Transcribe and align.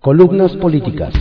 Columnas 0.00 0.56
políticas. 0.56 1.12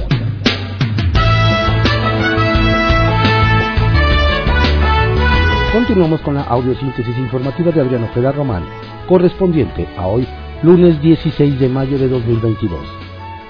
Continuamos 5.74 6.22
con 6.22 6.36
la 6.36 6.44
audiosíntesis 6.44 7.18
informativa 7.18 7.74
de 7.74 7.82
Adriano 7.82 8.06
Ojeda 8.06 8.32
Román, 8.32 8.64
correspondiente 9.10 9.86
a 9.98 10.08
hoy, 10.08 10.26
lunes 10.64 11.02
16 11.02 11.60
de 11.60 11.68
mayo 11.68 12.00
de 12.00 12.08
2022. 12.08 12.80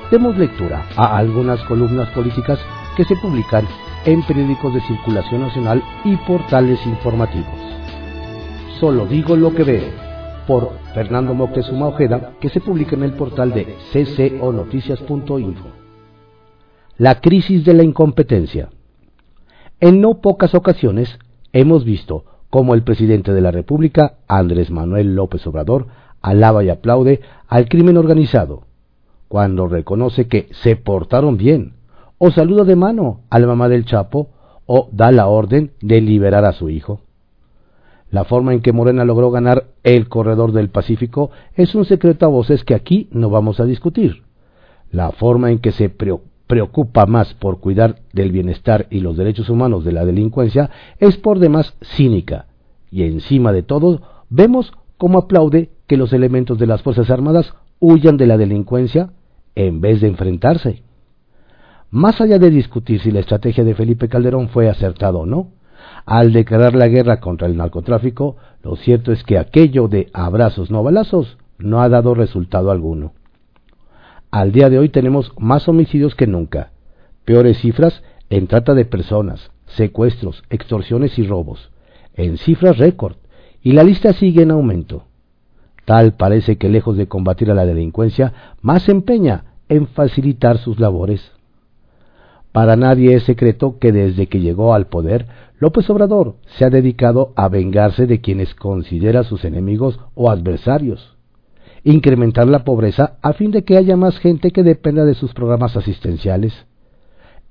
Demos 0.09 0.35
lectura 0.35 0.83
a 0.97 1.15
algunas 1.17 1.63
columnas 1.65 2.09
políticas 2.09 2.57
que 2.97 3.05
se 3.05 3.15
publican 3.17 3.67
en 4.05 4.23
periódicos 4.23 4.73
de 4.73 4.81
circulación 4.81 5.41
nacional 5.41 5.83
y 6.05 6.15
portales 6.25 6.83
informativos. 6.87 7.59
Solo 8.79 9.05
digo 9.05 9.35
lo 9.35 9.53
que 9.53 9.63
veo, 9.63 10.08
por 10.49 10.71
Fernando 10.95 11.35
Moctezuma 11.35 11.89
Ojeda, 11.89 12.31
que 12.41 12.49
se 12.49 12.59
publica 12.59 12.95
en 12.95 13.03
el 13.03 13.13
portal 13.13 13.53
de 13.53 13.67
cconoticias.info. 13.93 15.67
La 16.97 17.21
crisis 17.21 17.63
de 17.63 17.75
la 17.75 17.83
incompetencia. 17.83 18.69
En 19.79 20.01
no 20.01 20.21
pocas 20.21 20.55
ocasiones 20.55 21.19
hemos 21.53 21.85
visto 21.85 22.25
cómo 22.49 22.73
el 22.73 22.81
presidente 22.81 23.31
de 23.31 23.41
la 23.41 23.51
República, 23.51 24.15
Andrés 24.27 24.71
Manuel 24.71 25.13
López 25.13 25.45
Obrador, 25.45 25.85
alaba 26.19 26.63
y 26.63 26.71
aplaude 26.71 27.21
al 27.47 27.69
crimen 27.69 27.97
organizado, 27.97 28.63
cuando 29.27 29.67
reconoce 29.67 30.27
que 30.27 30.49
se 30.63 30.75
portaron 30.75 31.37
bien, 31.37 31.73
o 32.17 32.31
saluda 32.31 32.63
de 32.63 32.75
mano 32.75 33.21
a 33.29 33.37
la 33.37 33.45
mamá 33.45 33.69
del 33.69 33.85
Chapo, 33.85 34.31
o 34.65 34.89
da 34.91 35.11
la 35.11 35.27
orden 35.27 35.73
de 35.79 36.01
liberar 36.01 36.43
a 36.43 36.53
su 36.53 36.71
hijo. 36.71 37.01
La 38.11 38.23
forma 38.23 38.53
en 38.53 38.61
que 38.61 38.73
Morena 38.73 39.05
logró 39.05 39.29
ganar 39.29 39.67
el 39.83 40.09
corredor 40.09 40.51
del 40.51 40.69
Pacífico 40.69 41.29
es 41.55 41.75
un 41.75 41.85
secreto 41.85 42.25
a 42.25 42.29
voces 42.29 42.63
que 42.63 42.73
aquí 42.73 43.07
no 43.11 43.29
vamos 43.29 43.59
a 43.59 43.65
discutir. 43.65 44.23
La 44.91 45.11
forma 45.11 45.51
en 45.51 45.59
que 45.59 45.71
se 45.71 45.89
preocupa 45.89 47.05
más 47.05 47.35
por 47.35 47.59
cuidar 47.59 47.97
del 48.11 48.31
bienestar 48.31 48.87
y 48.89 49.01
los 49.01 49.15
derechos 49.15 49.49
humanos 49.49 49.83
de 49.83 49.91
la 49.91 50.05
delincuencia 50.05 50.71
es 50.97 51.17
por 51.17 51.37
demás 51.37 51.75
cínica. 51.95 52.47
Y 52.89 53.03
encima 53.03 53.51
de 53.51 53.61
todo, 53.61 54.01
vemos 54.29 54.71
cómo 54.97 55.19
aplaude 55.19 55.69
que 55.85 55.97
los 55.97 56.11
elementos 56.11 56.57
de 56.57 56.65
las 56.65 56.81
Fuerzas 56.81 57.11
Armadas 57.11 57.53
huyan 57.79 58.17
de 58.17 58.25
la 58.25 58.37
delincuencia 58.37 59.11
en 59.53 59.81
vez 59.81 60.01
de 60.01 60.07
enfrentarse. 60.07 60.81
Más 61.91 62.19
allá 62.21 62.39
de 62.39 62.49
discutir 62.49 62.99
si 63.01 63.11
la 63.11 63.19
estrategia 63.19 63.63
de 63.63 63.75
Felipe 63.75 64.09
Calderón 64.09 64.49
fue 64.49 64.69
acertada 64.69 65.17
o 65.17 65.25
no, 65.25 65.49
al 66.05 66.33
declarar 66.33 66.75
la 66.75 66.87
guerra 66.87 67.19
contra 67.19 67.47
el 67.47 67.57
narcotráfico, 67.57 68.37
lo 68.63 68.75
cierto 68.75 69.11
es 69.11 69.23
que 69.23 69.37
aquello 69.37 69.87
de 69.87 70.09
abrazos 70.13 70.71
no 70.71 70.83
balazos 70.83 71.37
no 71.57 71.81
ha 71.81 71.89
dado 71.89 72.15
resultado 72.15 72.71
alguno. 72.71 73.13
Al 74.31 74.51
día 74.51 74.69
de 74.69 74.79
hoy 74.79 74.89
tenemos 74.89 75.31
más 75.37 75.67
homicidios 75.67 76.15
que 76.15 76.27
nunca, 76.27 76.71
peores 77.25 77.59
cifras 77.59 78.03
en 78.29 78.47
trata 78.47 78.73
de 78.73 78.85
personas, 78.85 79.51
secuestros, 79.65 80.43
extorsiones 80.49 81.17
y 81.17 81.25
robos, 81.25 81.71
en 82.15 82.37
cifras 82.37 82.77
récord, 82.77 83.17
y 83.61 83.73
la 83.73 83.83
lista 83.83 84.13
sigue 84.13 84.43
en 84.43 84.51
aumento. 84.51 85.03
Tal 85.85 86.13
parece 86.13 86.57
que 86.57 86.69
lejos 86.69 86.97
de 86.97 87.07
combatir 87.07 87.49
a 87.49 87.55
la 87.55 87.65
delincuencia, 87.65 88.33
más 88.61 88.83
se 88.83 88.91
empeña 88.91 89.45
en 89.67 89.87
facilitar 89.87 90.57
sus 90.57 90.79
labores. 90.79 91.31
Para 92.51 92.75
nadie 92.75 93.15
es 93.15 93.23
secreto 93.23 93.77
que 93.79 93.91
desde 93.91 94.27
que 94.27 94.39
llegó 94.39 94.73
al 94.73 94.87
poder, 94.87 95.27
López 95.59 95.89
Obrador 95.89 96.35
se 96.57 96.65
ha 96.65 96.69
dedicado 96.69 97.33
a 97.35 97.49
vengarse 97.49 98.07
de 98.07 98.21
quienes 98.21 98.55
considera 98.55 99.23
sus 99.23 99.43
enemigos 99.43 99.99
o 100.15 100.29
adversarios, 100.29 101.17
incrementar 101.83 102.47
la 102.47 102.63
pobreza 102.63 103.17
a 103.21 103.33
fin 103.33 103.51
de 103.51 103.63
que 103.63 103.77
haya 103.77 103.97
más 103.97 104.17
gente 104.19 104.51
que 104.51 104.63
dependa 104.63 105.03
de 105.03 105.15
sus 105.15 105.33
programas 105.33 105.75
asistenciales, 105.75 106.53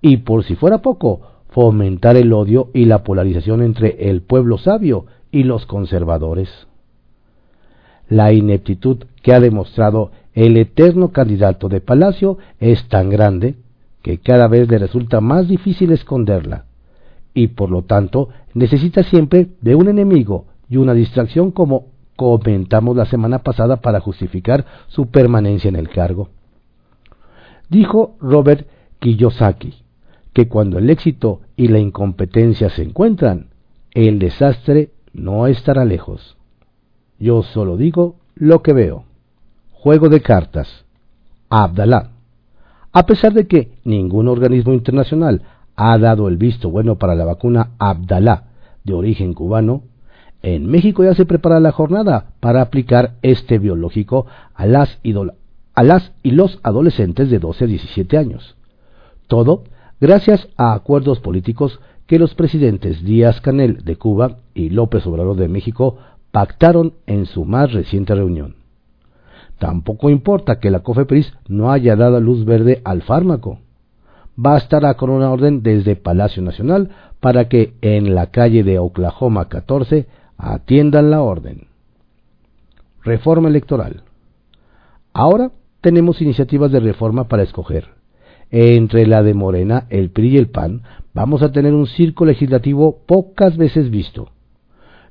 y 0.00 0.18
por 0.18 0.44
si 0.44 0.54
fuera 0.54 0.78
poco, 0.78 1.20
fomentar 1.50 2.16
el 2.16 2.32
odio 2.32 2.70
y 2.72 2.86
la 2.86 3.04
polarización 3.04 3.62
entre 3.62 4.10
el 4.10 4.22
pueblo 4.22 4.56
sabio 4.56 5.06
y 5.30 5.42
los 5.42 5.66
conservadores. 5.66 6.48
La 8.08 8.32
ineptitud 8.32 9.04
que 9.22 9.34
ha 9.34 9.40
demostrado 9.40 10.12
el 10.32 10.56
eterno 10.56 11.08
candidato 11.08 11.68
de 11.68 11.82
Palacio 11.82 12.38
es 12.58 12.88
tan 12.88 13.10
grande 13.10 13.56
que 14.02 14.18
cada 14.18 14.48
vez 14.48 14.68
le 14.70 14.78
resulta 14.78 15.20
más 15.20 15.48
difícil 15.48 15.92
esconderla, 15.92 16.64
y 17.38 17.46
por 17.46 17.70
lo 17.70 17.82
tanto 17.82 18.30
necesita 18.54 19.04
siempre 19.04 19.50
de 19.60 19.76
un 19.76 19.88
enemigo 19.88 20.46
y 20.68 20.76
una 20.76 20.92
distracción 20.92 21.52
como 21.52 21.86
comentamos 22.16 22.96
la 22.96 23.04
semana 23.04 23.44
pasada 23.44 23.76
para 23.76 24.00
justificar 24.00 24.66
su 24.88 25.06
permanencia 25.06 25.68
en 25.68 25.76
el 25.76 25.88
cargo. 25.88 26.30
Dijo 27.68 28.16
Robert 28.20 28.66
Kiyosaki 28.98 29.72
que 30.32 30.48
cuando 30.48 30.78
el 30.78 30.90
éxito 30.90 31.42
y 31.54 31.68
la 31.68 31.78
incompetencia 31.78 32.70
se 32.70 32.82
encuentran, 32.82 33.50
el 33.92 34.18
desastre 34.18 34.90
no 35.12 35.46
estará 35.46 35.84
lejos. 35.84 36.36
Yo 37.20 37.44
solo 37.44 37.76
digo 37.76 38.16
lo 38.34 38.62
que 38.62 38.72
veo. 38.72 39.04
Juego 39.70 40.08
de 40.08 40.20
cartas. 40.22 40.84
Abdalá. 41.48 42.10
A 42.92 43.06
pesar 43.06 43.32
de 43.32 43.46
que 43.46 43.78
ningún 43.84 44.26
organismo 44.26 44.72
internacional 44.72 45.42
ha 45.80 45.96
dado 45.96 46.26
el 46.26 46.36
visto 46.36 46.70
bueno 46.70 46.96
para 46.96 47.14
la 47.14 47.24
vacuna 47.24 47.70
Abdalá 47.78 48.48
de 48.82 48.94
origen 48.94 49.32
cubano, 49.32 49.84
en 50.42 50.66
México 50.66 51.04
ya 51.04 51.14
se 51.14 51.24
prepara 51.24 51.60
la 51.60 51.70
jornada 51.70 52.32
para 52.40 52.62
aplicar 52.62 53.12
este 53.22 53.60
biológico 53.60 54.26
a 54.54 54.66
las, 54.66 54.98
a 55.74 55.82
las 55.84 56.12
y 56.24 56.32
los 56.32 56.58
adolescentes 56.64 57.30
de 57.30 57.38
12 57.38 57.64
a 57.64 57.66
17 57.68 58.18
años. 58.18 58.56
Todo 59.28 59.62
gracias 60.00 60.48
a 60.56 60.74
acuerdos 60.74 61.20
políticos 61.20 61.78
que 62.08 62.18
los 62.18 62.34
presidentes 62.34 63.04
Díaz 63.04 63.40
Canel 63.40 63.84
de 63.84 63.94
Cuba 63.94 64.38
y 64.54 64.70
López 64.70 65.06
Obrador 65.06 65.36
de 65.36 65.46
México 65.46 65.98
pactaron 66.32 66.94
en 67.06 67.26
su 67.26 67.44
más 67.44 67.72
reciente 67.72 68.16
reunión. 68.16 68.56
Tampoco 69.60 70.10
importa 70.10 70.58
que 70.58 70.72
la 70.72 70.80
COFEPRIS 70.80 71.34
no 71.46 71.70
haya 71.70 71.94
dado 71.94 72.20
luz 72.20 72.44
verde 72.44 72.82
al 72.84 73.02
fármaco. 73.02 73.60
Bastará 74.40 74.94
con 74.94 75.10
una 75.10 75.32
orden 75.32 75.64
desde 75.64 75.96
Palacio 75.96 76.42
Nacional 76.42 76.90
para 77.18 77.48
que 77.48 77.74
en 77.80 78.14
la 78.14 78.26
calle 78.26 78.62
de 78.62 78.78
Oklahoma 78.78 79.48
14 79.48 80.06
atiendan 80.36 81.10
la 81.10 81.22
orden. 81.22 81.66
Reforma 83.02 83.48
electoral. 83.48 84.04
Ahora 85.12 85.50
tenemos 85.80 86.22
iniciativas 86.22 86.70
de 86.70 86.78
reforma 86.78 87.24
para 87.26 87.42
escoger. 87.42 87.88
Entre 88.52 89.08
la 89.08 89.24
de 89.24 89.34
Morena, 89.34 89.86
el 89.90 90.10
PRI 90.10 90.28
y 90.28 90.36
el 90.36 90.50
PAN, 90.50 90.82
vamos 91.14 91.42
a 91.42 91.50
tener 91.50 91.74
un 91.74 91.88
circo 91.88 92.24
legislativo 92.24 93.00
pocas 93.08 93.56
veces 93.56 93.90
visto 93.90 94.28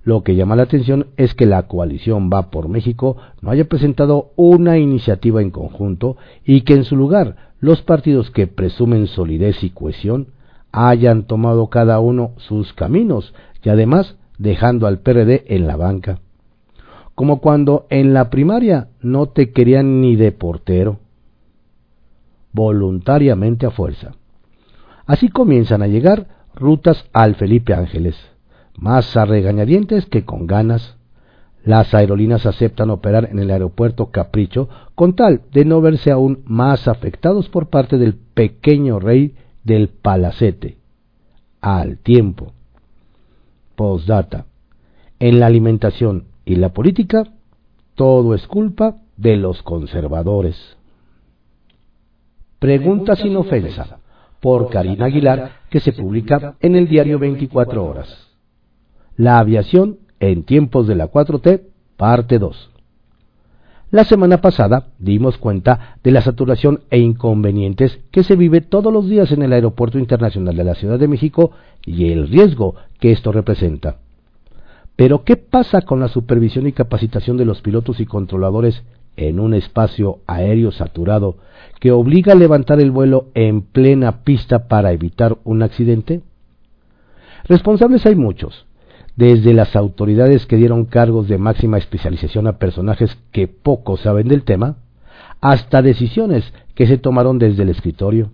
lo 0.07 0.23
que 0.23 0.37
llama 0.37 0.55
la 0.55 0.63
atención 0.63 1.07
es 1.17 1.33
que 1.33 1.45
la 1.45 1.63
coalición 1.63 2.29
Va 2.33 2.49
por 2.49 2.69
México 2.69 3.17
no 3.41 3.51
haya 3.51 3.65
presentado 3.65 4.29
una 4.37 4.77
iniciativa 4.77 5.41
en 5.41 5.51
conjunto 5.51 6.15
y 6.45 6.61
que 6.61 6.75
en 6.75 6.85
su 6.85 6.95
lugar 6.95 7.46
los 7.59 7.81
partidos 7.81 8.31
que 8.31 8.47
presumen 8.47 9.07
solidez 9.07 9.63
y 9.63 9.69
cohesión 9.69 10.27
hayan 10.71 11.23
tomado 11.23 11.67
cada 11.67 11.99
uno 11.99 12.33
sus 12.37 12.73
caminos 12.73 13.33
y 13.63 13.69
además 13.69 14.15
dejando 14.37 14.87
al 14.87 14.99
PRD 14.99 15.45
en 15.47 15.67
la 15.67 15.75
banca. 15.75 16.19
Como 17.15 17.41
cuando 17.41 17.87
en 17.89 18.13
la 18.13 18.29
primaria 18.29 18.89
no 19.01 19.27
te 19.27 19.51
querían 19.51 20.01
ni 20.01 20.15
de 20.15 20.31
portero. 20.31 20.99
Voluntariamente 22.51 23.65
a 23.65 23.71
fuerza. 23.71 24.13
Así 25.05 25.29
comienzan 25.29 25.81
a 25.81 25.87
llegar 25.87 26.27
rutas 26.53 27.09
al 27.13 27.35
Felipe 27.35 27.73
Ángeles 27.73 28.15
más 28.77 29.17
a 29.17 29.25
regañadientes 29.25 30.05
que 30.05 30.23
con 30.23 30.47
ganas. 30.47 30.95
Las 31.67 31.93
aerolíneas 31.93 32.45
aceptan 32.45 32.89
operar 32.91 33.27
en 33.29 33.39
el 33.39 33.51
aeropuerto 33.51 34.09
Capricho 34.09 34.69
con 34.95 35.17
tal 35.17 35.41
de 35.51 35.65
no 35.65 35.81
verse 35.81 36.11
aún 36.11 36.41
más 36.45 36.87
afectados 36.87 37.49
por 37.49 37.67
parte 37.67 37.97
del 37.97 38.13
pequeño 38.15 39.01
rey 39.01 39.35
del 39.65 39.89
palacete. 39.89 40.77
Al 41.59 41.97
tiempo. 41.97 42.53
Postdata. 43.75 44.45
En 45.19 45.41
la 45.41 45.47
alimentación 45.47 46.27
y 46.45 46.55
la 46.55 46.69
política, 46.69 47.33
todo 47.95 48.33
es 48.33 48.47
culpa 48.47 48.95
de 49.17 49.35
los 49.35 49.61
conservadores. 49.61 50.77
Pregunta 52.59 53.17
sin 53.17 53.35
ofensa, 53.35 53.99
por 54.39 54.69
Karina 54.69 55.07
Aguilar, 55.07 55.51
que 55.69 55.81
se 55.81 55.91
publica 55.91 56.55
en 56.61 56.77
el 56.77 56.87
diario 56.87 57.19
24 57.19 57.85
Horas. 57.85 58.29
La 59.17 59.39
aviación 59.39 60.06
en 60.19 60.43
tiempos 60.43 60.87
de 60.87 60.95
la 60.95 61.11
4T, 61.11 61.61
parte 61.97 62.39
2. 62.39 62.71
La 63.89 64.03
semana 64.03 64.41
pasada 64.41 64.87
dimos 64.99 65.37
cuenta 65.37 65.97
de 66.03 66.11
la 66.11 66.21
saturación 66.21 66.81
e 66.89 66.99
inconvenientes 66.99 67.99
que 68.11 68.23
se 68.23 68.35
vive 68.35 68.59
todos 68.59 68.91
los 68.91 69.07
días 69.07 69.31
en 69.31 69.43
el 69.43 69.53
Aeropuerto 69.53 69.97
Internacional 69.97 70.57
de 70.57 70.65
la 70.65 70.75
Ciudad 70.75 70.99
de 70.99 71.07
México 71.07 71.51
y 71.85 72.11
el 72.11 72.27
riesgo 72.27 72.75
que 72.99 73.13
esto 73.13 73.31
representa. 73.31 73.99
Pero 74.97 75.23
¿qué 75.23 75.37
pasa 75.37 75.83
con 75.83 76.01
la 76.01 76.09
supervisión 76.09 76.67
y 76.67 76.73
capacitación 76.73 77.37
de 77.37 77.45
los 77.45 77.61
pilotos 77.61 78.01
y 78.01 78.05
controladores 78.05 78.83
en 79.15 79.39
un 79.39 79.53
espacio 79.53 80.19
aéreo 80.27 80.71
saturado 80.71 81.37
que 81.79 81.91
obliga 81.91 82.33
a 82.33 82.35
levantar 82.35 82.81
el 82.81 82.91
vuelo 82.91 83.27
en 83.35 83.61
plena 83.61 84.23
pista 84.25 84.67
para 84.67 84.91
evitar 84.91 85.37
un 85.45 85.63
accidente? 85.63 86.23
Responsables 87.45 88.05
hay 88.05 88.15
muchos, 88.15 88.66
desde 89.17 89.53
las 89.55 89.75
autoridades 89.75 90.45
que 90.45 90.55
dieron 90.57 90.85
cargos 90.85 91.27
de 91.27 91.39
máxima 91.39 91.79
especialización 91.79 92.47
a 92.47 92.59
personajes 92.59 93.17
que 93.31 93.47
poco 93.47 93.97
saben 93.97 94.27
del 94.27 94.43
tema, 94.43 94.77
hasta 95.41 95.81
decisiones 95.81 96.53
que 96.75 96.85
se 96.85 96.99
tomaron 96.99 97.39
desde 97.39 97.63
el 97.63 97.69
escritorio. 97.69 98.29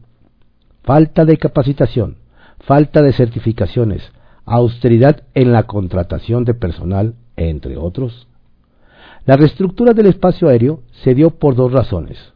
Falta 0.83 1.23
de 1.23 1.37
capacitación, 1.37 2.17
falta 2.59 3.01
de 3.01 3.13
certificaciones, 3.13 4.11
austeridad 4.45 5.23
en 5.33 5.53
la 5.53 5.63
contratación 5.63 6.43
de 6.43 6.53
personal, 6.53 7.15
entre 7.37 7.77
otros. 7.77 8.27
La 9.25 9.37
reestructura 9.37 9.93
del 9.93 10.07
espacio 10.07 10.49
aéreo 10.49 10.81
se 10.91 11.15
dio 11.15 11.29
por 11.29 11.55
dos 11.55 11.71
razones. 11.71 12.33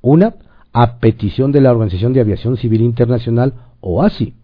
Una, 0.00 0.36
a 0.72 0.98
petición 0.98 1.50
de 1.50 1.60
la 1.60 1.72
Organización 1.72 2.12
de 2.12 2.20
Aviación 2.20 2.56
Civil 2.56 2.82
Internacional, 2.82 3.54
OASI, 3.80 4.34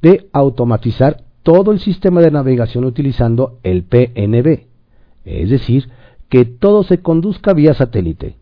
de 0.00 0.30
automatizar 0.32 1.27
todo 1.48 1.72
el 1.72 1.80
sistema 1.80 2.20
de 2.20 2.30
navegación 2.30 2.84
utilizando 2.84 3.58
el 3.62 3.82
PNB, 3.84 4.66
es 5.24 5.48
decir, 5.48 5.88
que 6.28 6.44
todo 6.44 6.82
se 6.82 7.00
conduzca 7.00 7.54
vía 7.54 7.72
satélite, 7.72 8.36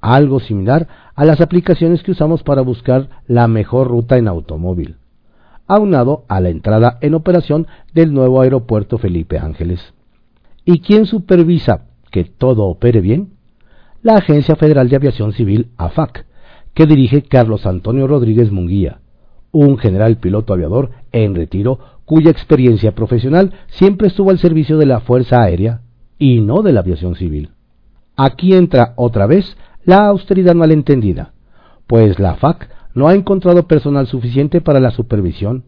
algo 0.00 0.40
similar 0.40 0.88
a 1.14 1.24
las 1.24 1.40
aplicaciones 1.40 2.02
que 2.02 2.10
usamos 2.10 2.42
para 2.42 2.62
buscar 2.62 3.10
la 3.28 3.46
mejor 3.46 3.86
ruta 3.86 4.18
en 4.18 4.26
automóvil, 4.26 4.96
aunado 5.68 6.24
a 6.26 6.40
la 6.40 6.48
entrada 6.48 6.98
en 7.00 7.14
operación 7.14 7.68
del 7.94 8.12
nuevo 8.12 8.40
aeropuerto 8.40 8.98
Felipe 8.98 9.38
Ángeles. 9.38 9.94
¿Y 10.64 10.80
quién 10.80 11.06
supervisa 11.06 11.84
que 12.10 12.24
todo 12.24 12.64
opere 12.64 13.00
bien? 13.00 13.34
La 14.02 14.16
Agencia 14.16 14.56
Federal 14.56 14.88
de 14.88 14.96
Aviación 14.96 15.32
Civil, 15.32 15.68
AFAC, 15.76 16.26
que 16.74 16.86
dirige 16.86 17.22
Carlos 17.22 17.66
Antonio 17.66 18.08
Rodríguez 18.08 18.50
Munguía, 18.50 18.98
un 19.52 19.78
general 19.78 20.16
piloto 20.16 20.52
aviador 20.52 20.90
en 21.12 21.34
retiro 21.34 21.78
cuya 22.04 22.30
experiencia 22.30 22.92
profesional 22.92 23.52
siempre 23.68 24.08
estuvo 24.08 24.30
al 24.30 24.38
servicio 24.38 24.78
de 24.78 24.86
la 24.86 25.00
Fuerza 25.00 25.42
Aérea 25.42 25.82
y 26.18 26.40
no 26.40 26.62
de 26.62 26.72
la 26.72 26.80
aviación 26.80 27.14
civil. 27.14 27.50
Aquí 28.16 28.54
entra 28.54 28.94
otra 28.96 29.26
vez 29.26 29.56
la 29.84 30.06
austeridad 30.06 30.54
malentendida, 30.54 31.32
pues 31.86 32.18
la 32.18 32.34
FAC 32.34 32.68
no 32.94 33.08
ha 33.08 33.14
encontrado 33.14 33.66
personal 33.66 34.06
suficiente 34.06 34.60
para 34.60 34.80
la 34.80 34.90
supervisión, 34.90 35.64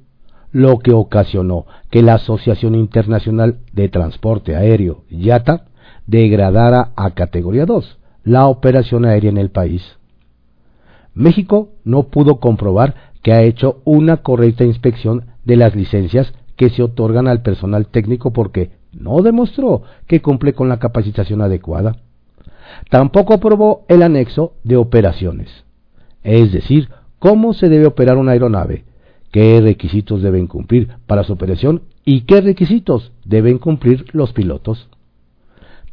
lo 0.52 0.78
que 0.78 0.92
ocasionó 0.92 1.66
que 1.90 2.02
la 2.02 2.14
Asociación 2.14 2.74
Internacional 2.74 3.58
de 3.72 3.88
Transporte 3.88 4.54
Aéreo, 4.54 5.04
IATA, 5.10 5.64
degradara 6.06 6.90
a 6.96 7.10
categoría 7.10 7.66
2 7.66 7.98
la 8.24 8.46
operación 8.46 9.04
aérea 9.04 9.30
en 9.30 9.38
el 9.38 9.50
país. 9.50 9.82
México 11.12 11.68
no 11.84 12.04
pudo 12.04 12.40
comprobar 12.40 12.94
que 13.24 13.32
ha 13.32 13.42
hecho 13.42 13.80
una 13.84 14.18
correcta 14.18 14.64
inspección 14.64 15.24
de 15.46 15.56
las 15.56 15.74
licencias 15.74 16.34
que 16.56 16.68
se 16.68 16.82
otorgan 16.82 17.26
al 17.26 17.40
personal 17.40 17.86
técnico 17.86 18.34
porque 18.34 18.72
no 18.92 19.22
demostró 19.22 19.82
que 20.06 20.20
cumple 20.20 20.52
con 20.52 20.68
la 20.68 20.78
capacitación 20.78 21.40
adecuada. 21.40 21.96
Tampoco 22.90 23.32
aprobó 23.32 23.86
el 23.88 24.02
anexo 24.02 24.52
de 24.62 24.76
operaciones, 24.76 25.64
es 26.22 26.52
decir, 26.52 26.90
cómo 27.18 27.54
se 27.54 27.70
debe 27.70 27.86
operar 27.86 28.18
una 28.18 28.32
aeronave, 28.32 28.84
qué 29.32 29.58
requisitos 29.62 30.20
deben 30.20 30.46
cumplir 30.46 30.90
para 31.06 31.24
su 31.24 31.32
operación 31.32 31.80
y 32.04 32.26
qué 32.26 32.42
requisitos 32.42 33.12
deben 33.24 33.56
cumplir 33.56 34.04
los 34.12 34.34
pilotos. 34.34 34.90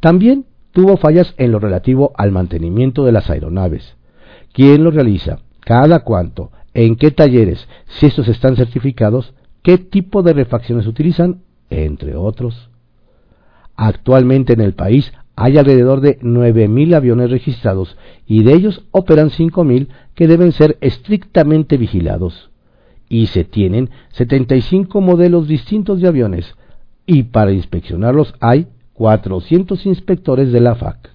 También 0.00 0.44
tuvo 0.72 0.98
fallas 0.98 1.34
en 1.38 1.50
lo 1.50 1.60
relativo 1.60 2.12
al 2.14 2.30
mantenimiento 2.30 3.06
de 3.06 3.12
las 3.12 3.30
aeronaves. 3.30 3.96
¿Quién 4.52 4.84
lo 4.84 4.90
realiza? 4.90 5.38
¿Cada 5.60 6.00
cuánto? 6.00 6.50
¿En 6.74 6.96
qué 6.96 7.10
talleres? 7.10 7.68
Si 7.86 8.06
estos 8.06 8.28
están 8.28 8.56
certificados, 8.56 9.34
¿qué 9.62 9.78
tipo 9.78 10.22
de 10.22 10.32
refacciones 10.32 10.86
utilizan? 10.86 11.42
Entre 11.70 12.16
otros. 12.16 12.70
Actualmente 13.76 14.52
en 14.54 14.60
el 14.60 14.74
país 14.74 15.12
hay 15.36 15.58
alrededor 15.58 16.00
de 16.00 16.18
9.000 16.20 16.94
aviones 16.94 17.30
registrados 17.30 17.96
y 18.26 18.42
de 18.42 18.52
ellos 18.52 18.84
operan 18.90 19.30
5.000 19.30 19.88
que 20.14 20.26
deben 20.26 20.52
ser 20.52 20.78
estrictamente 20.80 21.76
vigilados. 21.76 22.50
Y 23.08 23.26
se 23.26 23.44
tienen 23.44 23.90
75 24.12 25.00
modelos 25.00 25.48
distintos 25.48 26.00
de 26.00 26.08
aviones 26.08 26.54
y 27.06 27.24
para 27.24 27.52
inspeccionarlos 27.52 28.34
hay 28.40 28.68
400 28.94 29.84
inspectores 29.86 30.52
de 30.52 30.60
la 30.60 30.74
FAC. 30.74 31.10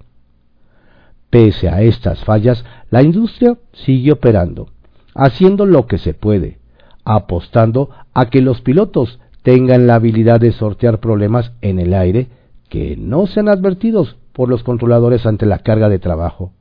Pese 1.30 1.70
a 1.70 1.82
estas 1.82 2.24
fallas, 2.24 2.64
la 2.90 3.04
industria 3.04 3.58
sigue 3.74 4.12
operando, 4.12 4.70
haciendo 5.18 5.66
lo 5.66 5.88
que 5.88 5.98
se 5.98 6.14
puede, 6.14 6.60
apostando 7.04 7.90
a 8.14 8.30
que 8.30 8.42
los 8.42 8.62
pilotos 8.62 9.20
tengan 9.42 9.88
la 9.88 9.96
habilidad 9.96 10.40
de 10.40 10.52
sortear 10.52 11.00
problemas 11.00 11.52
en 11.62 11.80
el 11.80 11.94
aire 11.94 12.28
que 12.70 12.96
no 12.98 13.28
sean 13.28 13.50
advertidos 13.50 14.16
por 14.34 14.50
los 14.50 14.64
controladores 14.64 15.26
ante 15.26 15.46
la 15.46 15.60
carga 15.60 15.90
de 15.90 16.00
trabajo. 16.00 16.52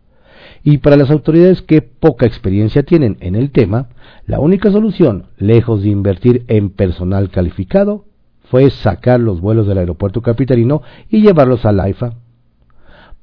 Y 0.64 0.78
para 0.78 0.96
las 0.96 1.10
autoridades 1.10 1.62
que 1.62 1.82
poca 1.82 2.26
experiencia 2.26 2.82
tienen 2.82 3.18
en 3.20 3.34
el 3.34 3.50
tema, 3.50 3.88
la 4.26 4.40
única 4.40 4.70
solución, 4.70 5.26
lejos 5.36 5.82
de 5.82 5.90
invertir 5.90 6.44
en 6.48 6.70
personal 6.70 7.30
calificado, 7.30 8.04
fue 8.50 8.70
sacar 8.70 9.20
los 9.20 9.40
vuelos 9.40 9.66
del 9.66 9.78
aeropuerto 9.78 10.22
capitalino 10.22 10.82
y 11.10 11.20
llevarlos 11.20 11.64
al 11.64 11.80
AIFA. 11.80 12.14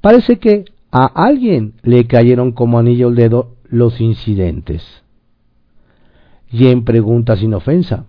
Parece 0.00 0.38
que 0.38 0.66
a 0.92 1.06
alguien 1.06 1.74
le 1.82 2.06
cayeron 2.06 2.52
como 2.52 2.78
anillo 2.78 3.08
al 3.08 3.14
dedo 3.14 3.56
los 3.68 4.00
incidentes. 4.00 5.03
Y 6.54 6.68
en 6.68 6.84
pregunta 6.84 7.36
sin 7.36 7.52
ofensa, 7.52 8.04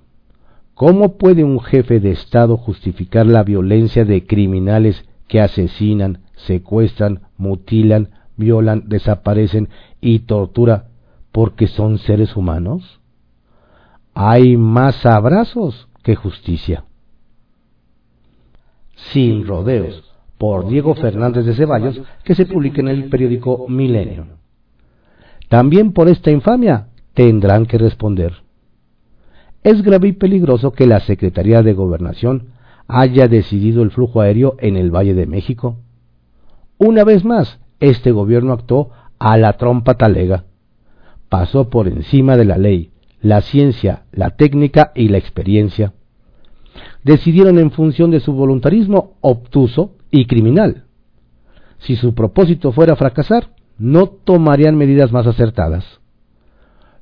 ¿cómo 0.75 1.17
puede 1.17 1.43
un 1.43 1.59
jefe 1.59 1.99
de 1.99 2.11
Estado 2.11 2.57
justificar 2.57 3.25
la 3.25 3.41
violencia 3.41 4.05
de 4.05 4.27
criminales 4.27 5.03
que 5.27 5.41
asesinan, 5.41 6.19
secuestran, 6.35 7.21
mutilan, 7.37 8.09
violan, 8.37 8.83
desaparecen 8.85 9.69
y 9.99 10.19
tortura 10.19 10.89
porque 11.31 11.65
son 11.65 11.97
seres 11.97 12.35
humanos? 12.35 13.01
Hay 14.13 14.57
más 14.57 15.07
abrazos 15.07 15.87
que 16.03 16.13
justicia. 16.13 16.83
Sin 19.11 19.47
rodeos, 19.47 20.03
por 20.37 20.67
Diego 20.67 20.93
Fernández 20.93 21.45
de 21.45 21.55
Ceballos, 21.55 21.99
que 22.23 22.35
se 22.35 22.45
publica 22.45 22.79
en 22.79 22.89
el 22.89 23.05
periódico 23.05 23.65
Milenio. 23.67 24.27
También 25.49 25.93
por 25.93 26.09
esta 26.09 26.29
infamia 26.29 26.89
tendrán 27.15 27.65
que 27.65 27.79
responder. 27.79 28.43
Es 29.63 29.81
grave 29.81 30.09
y 30.09 30.13
peligroso 30.13 30.71
que 30.73 30.85
la 30.85 30.99
Secretaría 30.99 31.63
de 31.63 31.73
Gobernación 31.73 32.49
haya 32.87 33.27
decidido 33.27 33.81
el 33.81 33.89
flujo 33.89 34.21
aéreo 34.21 34.55
en 34.59 34.77
el 34.77 34.91
Valle 34.91 35.15
de 35.15 35.25
México. 35.25 35.77
Una 36.77 37.03
vez 37.03 37.25
más, 37.25 37.59
este 37.79 38.11
gobierno 38.11 38.53
actuó 38.53 38.91
a 39.17 39.37
la 39.37 39.53
trompa 39.53 39.95
talega. 39.95 40.45
Pasó 41.29 41.71
por 41.71 41.87
encima 41.87 42.37
de 42.37 42.45
la 42.45 42.59
ley, 42.59 42.91
la 43.21 43.41
ciencia, 43.41 44.03
la 44.11 44.29
técnica 44.29 44.91
y 44.93 45.07
la 45.07 45.17
experiencia 45.17 45.93
decidieron 47.03 47.59
en 47.59 47.71
función 47.71 48.11
de 48.11 48.19
su 48.19 48.33
voluntarismo 48.33 49.13
obtuso 49.21 49.95
y 50.11 50.25
criminal. 50.25 50.85
Si 51.77 51.95
su 51.95 52.15
propósito 52.15 52.71
fuera 52.71 52.95
fracasar, 52.95 53.49
no 53.77 54.07
tomarían 54.07 54.75
medidas 54.75 55.11
más 55.11 55.27
acertadas. 55.27 56.01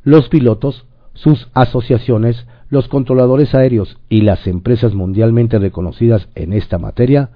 Los 0.04 0.30
pilotos, 0.30 0.86
sus 1.14 1.50
asociaciones, 1.54 2.46
los 2.70 2.88
controladores 2.88 3.56
aéreos 3.56 3.98
y 4.10 4.22
las 4.22 4.48
empresas 4.48 4.94
mundialmente 4.94 5.60
reconocidas 5.60 6.28
en 6.36 6.54
esta 6.54 6.78
materia 6.78 7.30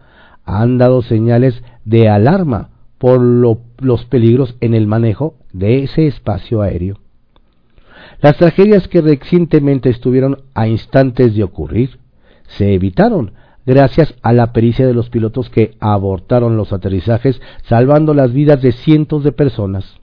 han 0.44 0.78
dado 0.78 1.02
señales 1.02 1.62
de 1.86 2.10
alarma 2.10 2.70
por 2.98 3.22
los 3.22 4.06
peligros 4.06 4.56
en 4.60 4.74
el 4.74 4.88
manejo 4.88 5.36
de 5.54 5.84
ese 5.84 6.08
espacio 6.08 6.62
aéreo. 6.62 7.00
Las 8.22 8.38
tragedias 8.38 8.88
que 8.88 9.02
recientemente 9.02 9.90
estuvieron 9.90 10.42
a 10.56 10.68
instantes 10.68 11.36
de 11.36 11.44
ocurrir 11.44 12.00
se 12.48 12.74
evitaron 12.74 13.34
gracias 13.66 14.16
a 14.24 14.34
la 14.34 14.54
pericia 14.54 14.88
de 14.88 14.94
los 14.94 15.10
pilotos 15.10 15.50
que 15.50 15.76
abortaron 15.80 16.58
los 16.58 16.74
aterrizajes, 16.74 17.40
salvando 17.64 18.14
las 18.14 18.32
vidas 18.32 18.62
de 18.62 18.72
cientos 18.72 19.24
de 19.24 19.34
personas. 19.34 20.00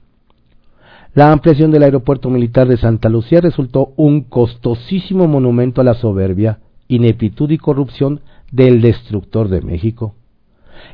La 1.15 1.31
ampliación 1.31 1.71
del 1.71 1.83
aeropuerto 1.83 2.29
militar 2.29 2.67
de 2.67 2.75
Santa 2.75 3.07
Lucía 3.07 3.39
resultó 3.39 3.93
un 3.95 4.23
costosísimo 4.23 5.29
monumento 5.29 5.79
a 5.79 5.85
la 5.85 5.93
soberbia, 5.93 6.59
ineptitud 6.89 7.49
y 7.51 7.57
corrupción 7.57 8.19
del 8.51 8.81
destructor 8.81 9.47
de 9.47 9.61
México. 9.61 10.15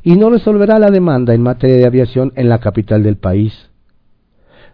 Y 0.03 0.17
no 0.17 0.29
resolverá 0.29 0.77
la 0.77 0.91
demanda 0.91 1.33
en 1.33 1.41
materia 1.41 1.77
de 1.77 1.87
aviación 1.87 2.33
en 2.35 2.49
la 2.49 2.59
capital 2.59 3.01
del 3.01 3.17
país. 3.17 3.71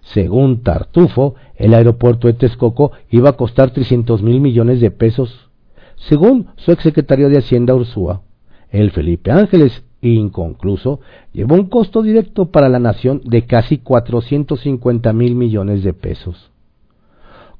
Según 0.01 0.63
Tartufo, 0.63 1.35
el 1.55 1.73
aeropuerto 1.73 2.27
de 2.27 2.33
Texcoco 2.33 2.91
iba 3.09 3.29
a 3.29 3.37
costar 3.37 3.71
300 3.71 4.21
mil 4.21 4.41
millones 4.41 4.81
de 4.81 4.91
pesos 4.91 5.49
según 5.95 6.47
su 6.57 6.73
exsecretario 6.73 7.29
de 7.29 7.37
Hacienda 7.37 7.73
Ursúa, 7.73 8.21
el 8.69 8.91
Felipe 8.91 9.31
Ángeles 9.31 9.83
inconcluso, 10.01 10.99
llevó 11.33 11.55
un 11.55 11.67
costo 11.67 12.01
directo 12.01 12.51
para 12.51 12.69
la 12.69 12.79
nación 12.79 13.21
de 13.25 13.45
casi 13.45 13.77
450 13.79 15.13
mil 15.13 15.35
millones 15.35 15.83
de 15.83 15.93
pesos. 15.93 16.51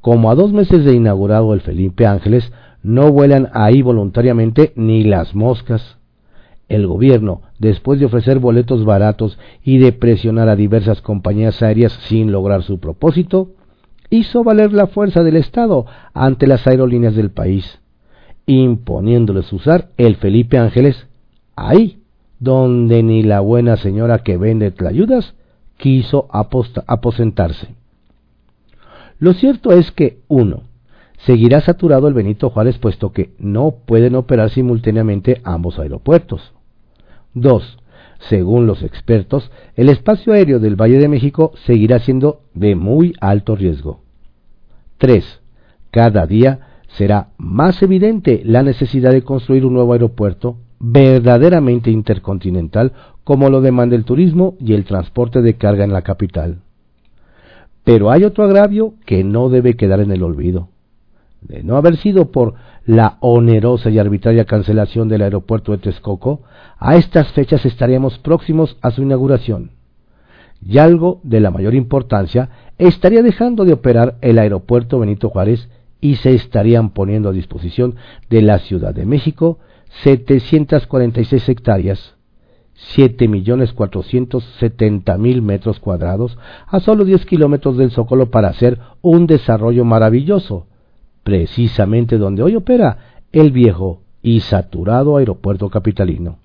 Como 0.02 0.30
a 0.30 0.36
dos 0.36 0.54
meses 0.54 0.86
de 0.86 0.94
inaugurado 0.94 1.54
el 1.54 1.62
Felipe 1.62 2.06
Ángeles, 2.06 2.52
no 2.84 3.12
vuelan 3.12 3.50
ahí 3.54 3.82
voluntariamente 3.82 4.72
ni 4.76 5.04
las 5.04 5.36
moscas. 5.36 5.98
El 6.70 6.86
gobierno, 6.86 7.42
después 7.60 8.00
de 8.00 8.06
ofrecer 8.06 8.40
boletos 8.40 8.86
baratos 8.86 9.40
y 9.64 9.80
de 9.80 9.94
presionar 9.94 10.50
a 10.50 10.56
diversas 10.56 11.02
compañías 11.02 11.62
aéreas 11.64 11.94
sin 12.08 12.32
lograr 12.32 12.64
su 12.64 12.80
propósito, 12.80 13.52
hizo 14.10 14.44
valer 14.44 14.74
la 14.74 14.88
fuerza 14.88 15.24
del 15.24 15.38
Estado 15.38 15.86
ante 16.14 16.48
las 16.48 16.68
aerolíneas 16.68 17.16
del 17.16 17.32
país, 17.32 17.80
imponiéndoles 18.46 19.52
usar 19.52 19.90
el 19.98 20.18
Felipe 20.18 20.58
Ángeles 20.58 21.08
ahí 21.56 22.02
donde 22.40 23.04
ni 23.04 23.24
la 23.24 23.40
buena 23.40 23.78
señora 23.78 24.20
que 24.20 24.38
vende 24.38 24.72
tlayudas 24.72 25.36
quiso 25.78 26.28
aposentarse. 26.32 27.76
Lo 29.20 29.34
cierto 29.34 29.72
es 29.72 29.92
que, 29.92 30.20
uno, 30.28 30.64
seguirá 31.20 31.62
saturado 31.62 32.08
el 32.08 32.14
Benito 32.14 32.50
Juárez 32.50 32.78
puesto 32.78 33.12
que 33.12 33.32
no 33.40 33.72
pueden 33.86 34.16
operar 34.16 34.50
simultáneamente 34.50 35.42
ambos 35.44 35.80
aeropuertos. 35.80 36.54
2. 37.34 37.80
Según 38.20 38.68
los 38.68 38.84
expertos, 38.84 39.52
el 39.76 39.90
espacio 39.90 40.34
aéreo 40.34 40.60
del 40.60 40.76
Valle 40.76 41.00
de 41.00 41.08
México 41.08 41.52
seguirá 41.66 42.00
siendo 42.00 42.42
de 42.54 42.76
muy 42.76 43.14
alto 43.20 43.56
riesgo. 43.56 44.02
3. 44.98 45.42
Cada 45.92 46.26
día 46.26 46.82
será 46.90 47.30
más 47.38 47.82
evidente 47.82 48.42
la 48.44 48.64
necesidad 48.64 49.12
de 49.12 49.24
construir 49.24 49.66
un 49.66 49.74
nuevo 49.74 49.94
aeropuerto 49.94 50.58
verdaderamente 50.80 51.92
intercontinental 51.92 52.94
como 53.24 53.50
lo 53.50 53.62
demanda 53.62 53.96
el 53.96 54.06
turismo 54.06 54.56
y 54.60 54.74
el 54.74 54.86
transporte 54.86 55.42
de 55.42 55.56
carga 55.56 55.84
en 55.84 55.94
la 55.94 56.02
capital. 56.02 56.60
Pero 57.84 58.12
hay 58.12 58.24
otro 58.24 58.44
agravio 58.44 58.94
que 59.06 59.24
no 59.24 59.50
debe 59.50 59.76
quedar 59.76 60.00
en 60.00 60.12
el 60.12 60.24
olvido. 60.24 60.70
De 61.42 61.64
no 61.64 61.78
haber 61.78 61.98
sido 61.98 62.32
por 62.32 62.56
la 62.86 63.18
onerosa 63.20 63.90
y 63.90 64.00
arbitraria 64.00 64.46
cancelación 64.46 65.08
del 65.08 65.22
aeropuerto 65.22 65.72
de 65.72 65.78
Texcoco, 65.78 66.42
a 66.78 66.96
estas 66.96 67.32
fechas 67.34 67.66
estaríamos 67.66 68.18
próximos 68.20 68.78
a 68.82 68.92
su 68.92 69.04
inauguración. 69.04 69.72
Y 70.66 70.80
algo 70.80 71.20
de 71.24 71.40
la 71.40 71.52
mayor 71.52 71.76
importancia, 71.76 72.50
estaría 72.78 73.22
dejando 73.22 73.66
de 73.66 73.74
operar 73.74 74.16
el 74.22 74.40
aeropuerto 74.40 75.00
Benito 75.00 75.30
Juárez 75.30 75.70
y 76.02 76.16
se 76.16 76.34
estarían 76.34 76.90
poniendo 76.90 77.30
a 77.30 77.34
disposición 77.34 77.96
de 78.30 78.42
la 78.42 78.60
Ciudad 78.60 78.94
de 78.94 79.06
México 79.06 79.60
746 80.04 81.50
hectáreas, 81.50 82.18
7.470.000 82.96 85.42
metros 85.42 85.80
cuadrados, 85.80 86.38
a 86.68 86.80
solo 86.80 87.06
10 87.06 87.26
kilómetros 87.26 87.78
del 87.78 87.92
Zócalo 87.92 88.30
para 88.30 88.50
hacer 88.50 88.80
un 89.02 89.26
desarrollo 89.26 89.86
maravilloso, 89.86 90.68
precisamente 91.24 92.18
donde 92.18 92.44
hoy 92.44 92.56
opera 92.56 93.22
el 93.32 93.52
viejo 93.52 94.02
y 94.22 94.42
saturado 94.42 95.18
aeropuerto 95.18 95.70
capitalino. 95.70 96.38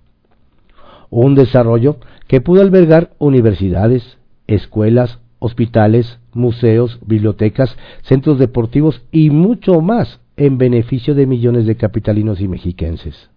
Un 1.10 1.34
desarrollo 1.34 1.96
que 2.26 2.40
pudo 2.40 2.62
albergar 2.62 3.10
universidades, 3.18 4.16
escuelas, 4.46 5.18
hospitales, 5.38 6.18
museos, 6.32 6.98
bibliotecas, 7.04 7.76
centros 8.02 8.38
deportivos 8.38 9.02
y 9.10 9.30
mucho 9.30 9.80
más 9.80 10.20
en 10.36 10.56
beneficio 10.56 11.14
de 11.14 11.26
millones 11.26 11.66
de 11.66 11.76
capitalinos 11.76 12.40
y 12.40 12.48
mexiquenses. 12.48 13.31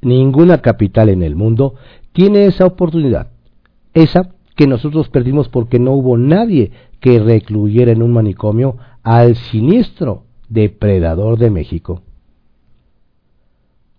Ninguna 0.00 0.58
capital 0.58 1.08
en 1.08 1.22
el 1.22 1.34
mundo 1.34 1.74
tiene 2.12 2.46
esa 2.46 2.66
oportunidad, 2.66 3.28
esa 3.94 4.30
que 4.54 4.66
nosotros 4.66 5.08
perdimos 5.08 5.48
porque 5.48 5.78
no 5.78 5.92
hubo 5.92 6.16
nadie 6.16 6.72
que 7.00 7.20
recluyera 7.20 7.92
en 7.92 8.02
un 8.02 8.12
manicomio 8.12 8.76
al 9.02 9.36
siniestro 9.36 10.24
depredador 10.48 11.38
de 11.38 11.50
México. 11.50 12.02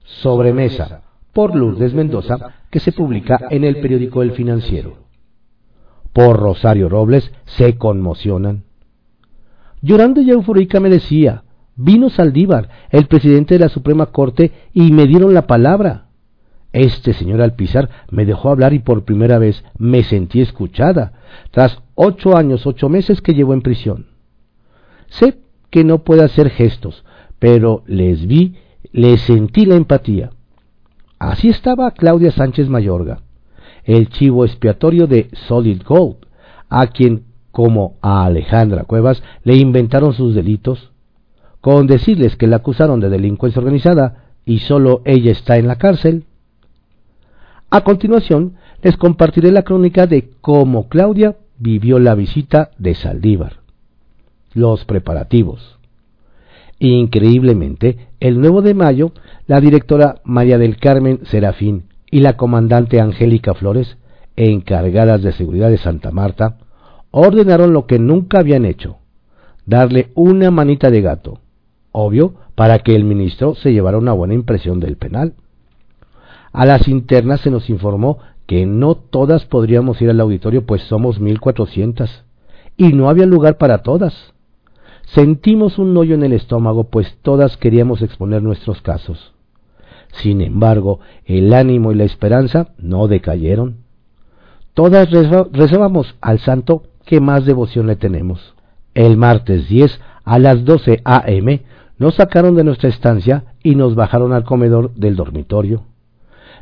Sobremesa, 0.03 1.03
por 1.33 1.55
Lourdes 1.55 1.93
Mendoza, 1.93 2.37
que 2.69 2.79
se 2.79 2.91
publica 2.91 3.39
en 3.49 3.63
el 3.63 3.79
periódico 3.79 4.21
El 4.21 4.31
Financiero. 4.31 4.97
Por 6.13 6.39
Rosario 6.39 6.89
Robles 6.89 7.31
se 7.45 7.77
conmocionan. 7.77 8.63
Llorando 9.81 10.19
y 10.21 10.31
eufórica 10.31 10.79
me 10.79 10.89
decía, 10.89 11.43
Vino 11.81 12.09
Saldívar, 12.09 12.67
el 12.89 13.05
presidente 13.05 13.53
de 13.53 13.61
la 13.61 13.69
Suprema 13.69 14.07
Corte, 14.07 14.51
y 14.73 14.91
me 14.91 15.05
dieron 15.07 15.33
la 15.33 15.47
palabra. 15.47 16.07
Este 16.73 17.13
señor 17.13 17.41
Alpizar 17.41 17.89
me 18.11 18.25
dejó 18.25 18.49
hablar 18.49 18.73
y 18.73 18.79
por 18.79 19.05
primera 19.05 19.39
vez 19.39 19.63
me 19.77 20.03
sentí 20.03 20.41
escuchada, 20.41 21.13
tras 21.51 21.81
ocho 21.95 22.35
años, 22.35 22.67
ocho 22.67 22.89
meses 22.89 23.21
que 23.21 23.33
llevo 23.33 23.53
en 23.53 23.61
prisión. 23.61 24.07
Sé 25.07 25.37
que 25.69 25.85
no 25.85 25.99
puedo 25.99 26.21
hacer 26.21 26.49
gestos, 26.49 27.05
pero 27.39 27.83
les 27.87 28.27
vi, 28.27 28.57
les 28.91 29.21
sentí 29.21 29.65
la 29.65 29.75
empatía. 29.75 30.31
Así 31.17 31.47
estaba 31.47 31.91
Claudia 31.91 32.31
Sánchez 32.31 32.67
Mayorga, 32.67 33.21
el 33.85 34.09
chivo 34.09 34.43
expiatorio 34.43 35.07
de 35.07 35.29
Solid 35.47 35.81
Gold, 35.87 36.17
a 36.67 36.87
quien, 36.87 37.23
como 37.51 37.95
a 38.01 38.25
Alejandra 38.25 38.83
Cuevas, 38.83 39.23
le 39.45 39.55
inventaron 39.55 40.11
sus 40.11 40.35
delitos, 40.35 40.91
con 41.61 41.87
decirles 41.87 42.35
que 42.35 42.47
la 42.47 42.57
acusaron 42.57 42.99
de 42.99 43.09
delincuencia 43.09 43.59
organizada 43.59 44.29
y 44.45 44.59
solo 44.59 45.01
ella 45.05 45.31
está 45.31 45.57
en 45.57 45.67
la 45.67 45.77
cárcel. 45.77 46.23
A 47.69 47.81
continuación, 47.81 48.55
les 48.81 48.97
compartiré 48.97 49.51
la 49.51 49.63
crónica 49.63 50.07
de 50.07 50.31
cómo 50.41 50.87
Claudia 50.89 51.35
vivió 51.57 51.99
la 51.99 52.15
visita 52.15 52.71
de 52.77 52.95
Saldívar. 52.95 53.57
Los 54.53 54.85
preparativos. 54.85 55.77
Increíblemente, 56.79 58.07
el 58.19 58.39
9 58.39 58.61
de 58.61 58.73
mayo, 58.73 59.11
la 59.47 59.59
directora 59.59 60.21
María 60.23 60.57
del 60.57 60.77
Carmen 60.77 61.19
Serafín 61.25 61.83
y 62.09 62.21
la 62.21 62.37
comandante 62.37 63.01
Angélica 63.01 63.53
Flores, 63.53 63.97
encargadas 64.37 65.21
de 65.21 65.33
seguridad 65.33 65.69
de 65.69 65.77
Santa 65.77 66.11
Marta, 66.11 66.57
ordenaron 67.11 67.73
lo 67.73 67.85
que 67.85 67.99
nunca 67.99 68.39
habían 68.39 68.65
hecho, 68.65 68.97
darle 69.65 70.11
una 70.15 70.51
manita 70.51 70.89
de 70.89 71.01
gato, 71.01 71.39
obvio, 71.91 72.35
para 72.55 72.79
que 72.79 72.95
el 72.95 73.03
ministro 73.03 73.55
se 73.55 73.73
llevara 73.73 73.97
una 73.97 74.13
buena 74.13 74.33
impresión 74.33 74.79
del 74.79 74.97
penal. 74.97 75.33
A 76.51 76.65
las 76.65 76.87
internas 76.87 77.41
se 77.41 77.51
nos 77.51 77.69
informó 77.69 78.19
que 78.47 78.65
no 78.65 78.95
todas 78.95 79.45
podríamos 79.45 80.01
ir 80.01 80.09
al 80.09 80.19
auditorio, 80.19 80.65
pues 80.65 80.81
somos 80.83 81.19
1400, 81.19 82.23
y 82.77 82.93
no 82.93 83.09
había 83.09 83.25
lugar 83.25 83.57
para 83.57 83.79
todas. 83.79 84.33
Sentimos 85.05 85.77
un 85.77 85.95
hoyo 85.97 86.15
en 86.15 86.23
el 86.23 86.33
estómago, 86.33 86.85
pues 86.85 87.17
todas 87.21 87.57
queríamos 87.57 88.01
exponer 88.01 88.41
nuestros 88.41 88.81
casos. 88.81 89.33
Sin 90.13 90.41
embargo, 90.41 90.99
el 91.25 91.53
ánimo 91.53 91.91
y 91.91 91.95
la 91.95 92.03
esperanza 92.03 92.69
no 92.77 93.07
decayeron. 93.07 93.77
Todas 94.73 95.09
rezábamos 95.51 96.15
al 96.21 96.39
santo 96.39 96.83
que 97.05 97.19
más 97.19 97.45
devoción 97.45 97.87
le 97.87 97.95
tenemos. 97.95 98.55
El 98.93 99.17
martes 99.17 99.67
10 99.67 99.99
a 100.23 100.39
las 100.39 100.63
12 100.65 101.01
a.m. 101.03 101.61
Nos 101.99 102.15
sacaron 102.15 102.55
de 102.55 102.63
nuestra 102.63 102.89
estancia 102.89 103.43
y 103.61 103.75
nos 103.75 103.93
bajaron 103.93 104.33
al 104.33 104.45
comedor 104.45 104.95
del 104.95 105.17
dormitorio. 105.17 105.83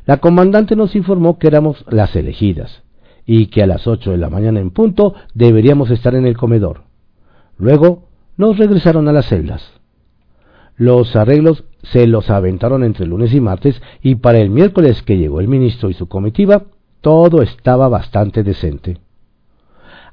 La 0.06 0.18
comandante 0.18 0.76
nos 0.76 0.96
informó 0.96 1.38
que 1.38 1.48
éramos 1.48 1.86
las 1.88 2.16
elegidas 2.16 2.84
y 3.26 3.48
que 3.48 3.62
a 3.62 3.68
las 3.68 3.88
ocho 3.88 4.12
de 4.12 4.18
la 4.18 4.30
mañana 4.30 4.60
en 4.60 4.72
punto 4.72 5.14
deberíamos 5.36 5.92
estar 5.92 6.16
en 6.16 6.26
el 6.26 6.36
comedor. 6.36 6.84
Luego 7.58 8.08
nos 8.36 8.58
regresaron 8.58 9.08
a 9.08 9.12
las 9.12 9.28
celdas. 9.28 9.74
Los 10.76 11.16
arreglos 11.16 11.66
se 11.84 12.08
los 12.08 12.30
aventaron 12.30 12.84
entre 12.84 13.06
lunes 13.06 13.34
y 13.34 13.42
martes 13.42 13.82
y 14.02 14.16
para 14.16 14.40
el 14.40 14.50
miércoles 14.50 15.04
que 15.04 15.18
llegó 15.18 15.40
el 15.40 15.48
ministro 15.48 15.90
y 15.90 15.94
su 15.94 16.08
comitiva, 16.08 16.64
todo 17.02 17.42
estaba 17.42 17.88
bastante 17.90 18.44
decente. 18.44 19.00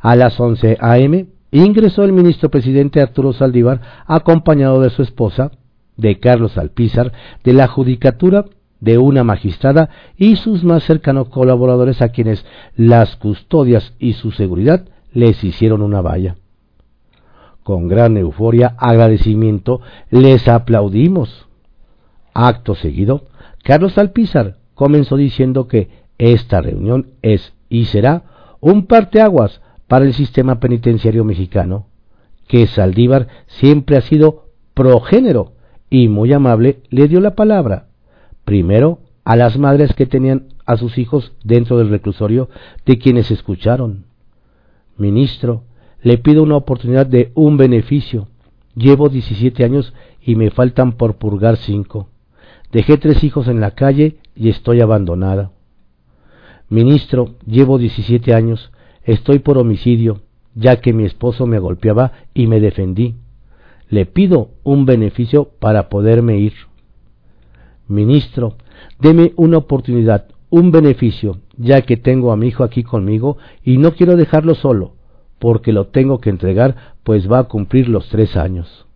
A 0.00 0.16
las 0.16 0.38
once 0.38 0.76
a.m. 0.80 1.26
Ingresó 1.54 2.02
el 2.02 2.12
ministro 2.12 2.50
presidente 2.50 3.00
Arturo 3.00 3.32
Saldívar 3.32 3.80
acompañado 4.08 4.80
de 4.80 4.90
su 4.90 5.02
esposa, 5.02 5.52
de 5.96 6.18
Carlos 6.18 6.58
Alpizar, 6.58 7.12
de 7.44 7.52
la 7.52 7.68
judicatura 7.68 8.46
de 8.80 8.98
una 8.98 9.22
magistrada 9.22 9.88
y 10.16 10.34
sus 10.34 10.64
más 10.64 10.82
cercanos 10.82 11.28
colaboradores 11.28 12.02
a 12.02 12.08
quienes 12.08 12.44
las 12.74 13.14
custodias 13.14 13.94
y 14.00 14.14
su 14.14 14.32
seguridad 14.32 14.88
les 15.12 15.44
hicieron 15.44 15.82
una 15.82 16.00
valla. 16.00 16.34
Con 17.62 17.86
gran 17.86 18.16
euforia, 18.16 18.74
agradecimiento, 18.76 19.80
les 20.10 20.48
aplaudimos. 20.48 21.46
Acto 22.34 22.74
seguido, 22.74 23.26
Carlos 23.62 23.96
Alpizar 23.96 24.56
comenzó 24.74 25.16
diciendo 25.16 25.68
que 25.68 25.88
esta 26.18 26.60
reunión 26.60 27.10
es 27.22 27.54
y 27.68 27.84
será 27.84 28.56
un 28.58 28.86
parteaguas 28.88 29.60
para 29.88 30.04
el 30.04 30.14
sistema 30.14 30.60
penitenciario 30.60 31.24
mexicano, 31.24 31.86
que 32.48 32.66
Saldívar 32.66 33.28
siempre 33.46 33.96
ha 33.96 34.00
sido 34.00 34.46
progénero 34.74 35.52
y 35.90 36.08
muy 36.08 36.32
amable 36.32 36.82
le 36.90 37.08
dio 37.08 37.20
la 37.20 37.34
palabra, 37.34 37.86
primero 38.44 39.00
a 39.24 39.36
las 39.36 39.58
madres 39.58 39.94
que 39.94 40.06
tenían 40.06 40.48
a 40.66 40.76
sus 40.76 40.98
hijos 40.98 41.32
dentro 41.42 41.78
del 41.78 41.90
reclusorio 41.90 42.48
de 42.84 42.98
quienes 42.98 43.30
escucharon. 43.30 44.04
Ministro, 44.96 45.62
le 46.02 46.18
pido 46.18 46.42
una 46.42 46.56
oportunidad 46.56 47.06
de 47.06 47.32
un 47.34 47.56
beneficio. 47.56 48.28
Llevo 48.76 49.08
17 49.08 49.64
años 49.64 49.94
y 50.20 50.36
me 50.36 50.50
faltan 50.50 50.92
por 50.92 51.16
purgar 51.16 51.56
cinco. 51.56 52.08
Dejé 52.72 52.98
tres 52.98 53.24
hijos 53.24 53.48
en 53.48 53.60
la 53.60 53.70
calle 53.70 54.18
y 54.34 54.48
estoy 54.48 54.80
abandonada. 54.80 55.52
Ministro, 56.68 57.36
llevo 57.46 57.78
17 57.78 58.34
años, 58.34 58.72
estoy 59.04 59.38
por 59.38 59.58
homicidio, 59.58 60.20
ya 60.54 60.80
que 60.80 60.92
mi 60.92 61.04
esposo 61.04 61.46
me 61.46 61.58
golpeaba 61.58 62.12
y 62.32 62.46
me 62.46 62.60
defendí. 62.60 63.16
Le 63.88 64.06
pido 64.06 64.50
un 64.62 64.86
beneficio 64.86 65.50
para 65.58 65.88
poderme 65.88 66.38
ir. 66.38 66.54
Ministro, 67.86 68.56
deme 68.98 69.32
una 69.36 69.58
oportunidad, 69.58 70.26
un 70.50 70.70
beneficio, 70.70 71.38
ya 71.56 71.82
que 71.82 71.96
tengo 71.96 72.32
a 72.32 72.36
mi 72.36 72.48
hijo 72.48 72.64
aquí 72.64 72.82
conmigo 72.82 73.36
y 73.62 73.78
no 73.78 73.92
quiero 73.92 74.16
dejarlo 74.16 74.54
solo, 74.54 74.94
porque 75.38 75.72
lo 75.72 75.88
tengo 75.88 76.20
que 76.20 76.30
entregar, 76.30 76.94
pues 77.02 77.30
va 77.30 77.40
a 77.40 77.44
cumplir 77.44 77.88
los 77.88 78.08
tres 78.08 78.36
años. 78.36 78.86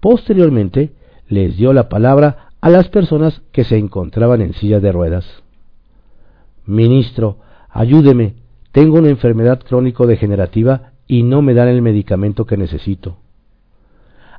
Posteriormente, 0.00 0.92
les 1.28 1.56
dio 1.56 1.72
la 1.72 1.88
palabra 1.88 2.50
a 2.60 2.70
las 2.70 2.88
personas 2.88 3.42
que 3.52 3.64
se 3.64 3.76
encontraban 3.76 4.40
en 4.40 4.54
silla 4.54 4.80
de 4.80 4.92
ruedas. 4.92 5.42
Ministro, 6.64 7.38
ayúdeme, 7.68 8.34
tengo 8.76 8.98
una 8.98 9.08
enfermedad 9.08 9.62
crónico-degenerativa 9.66 10.92
y 11.08 11.22
no 11.22 11.40
me 11.40 11.54
dan 11.54 11.68
el 11.68 11.80
medicamento 11.80 12.44
que 12.44 12.58
necesito. 12.58 13.16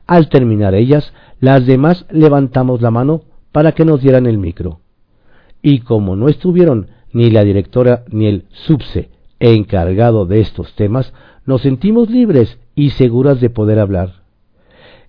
Al 0.06 0.30
terminar 0.30 0.76
ellas, 0.76 1.12
las 1.40 1.66
demás 1.66 2.06
levantamos 2.12 2.80
la 2.84 2.92
mano 2.92 3.24
para 3.52 3.72
que 3.72 3.84
nos 3.84 4.00
dieran 4.00 4.28
el 4.28 4.38
micro. 4.38 4.80
Y 5.64 5.80
como 5.80 6.16
no 6.16 6.30
estuvieron 6.30 6.90
ni 7.12 7.32
la 7.32 7.44
directora 7.44 8.04
ni 8.12 8.28
el 8.28 8.46
subse 8.52 9.10
encargado 9.40 10.28
de 10.28 10.40
estos 10.42 10.76
temas, 10.76 11.16
nos 11.48 11.64
sentimos 11.64 12.12
libres 12.12 12.60
y 12.76 12.92
seguras 12.92 13.42
de 13.42 13.50
poder 13.50 13.80
hablar. 13.80 14.22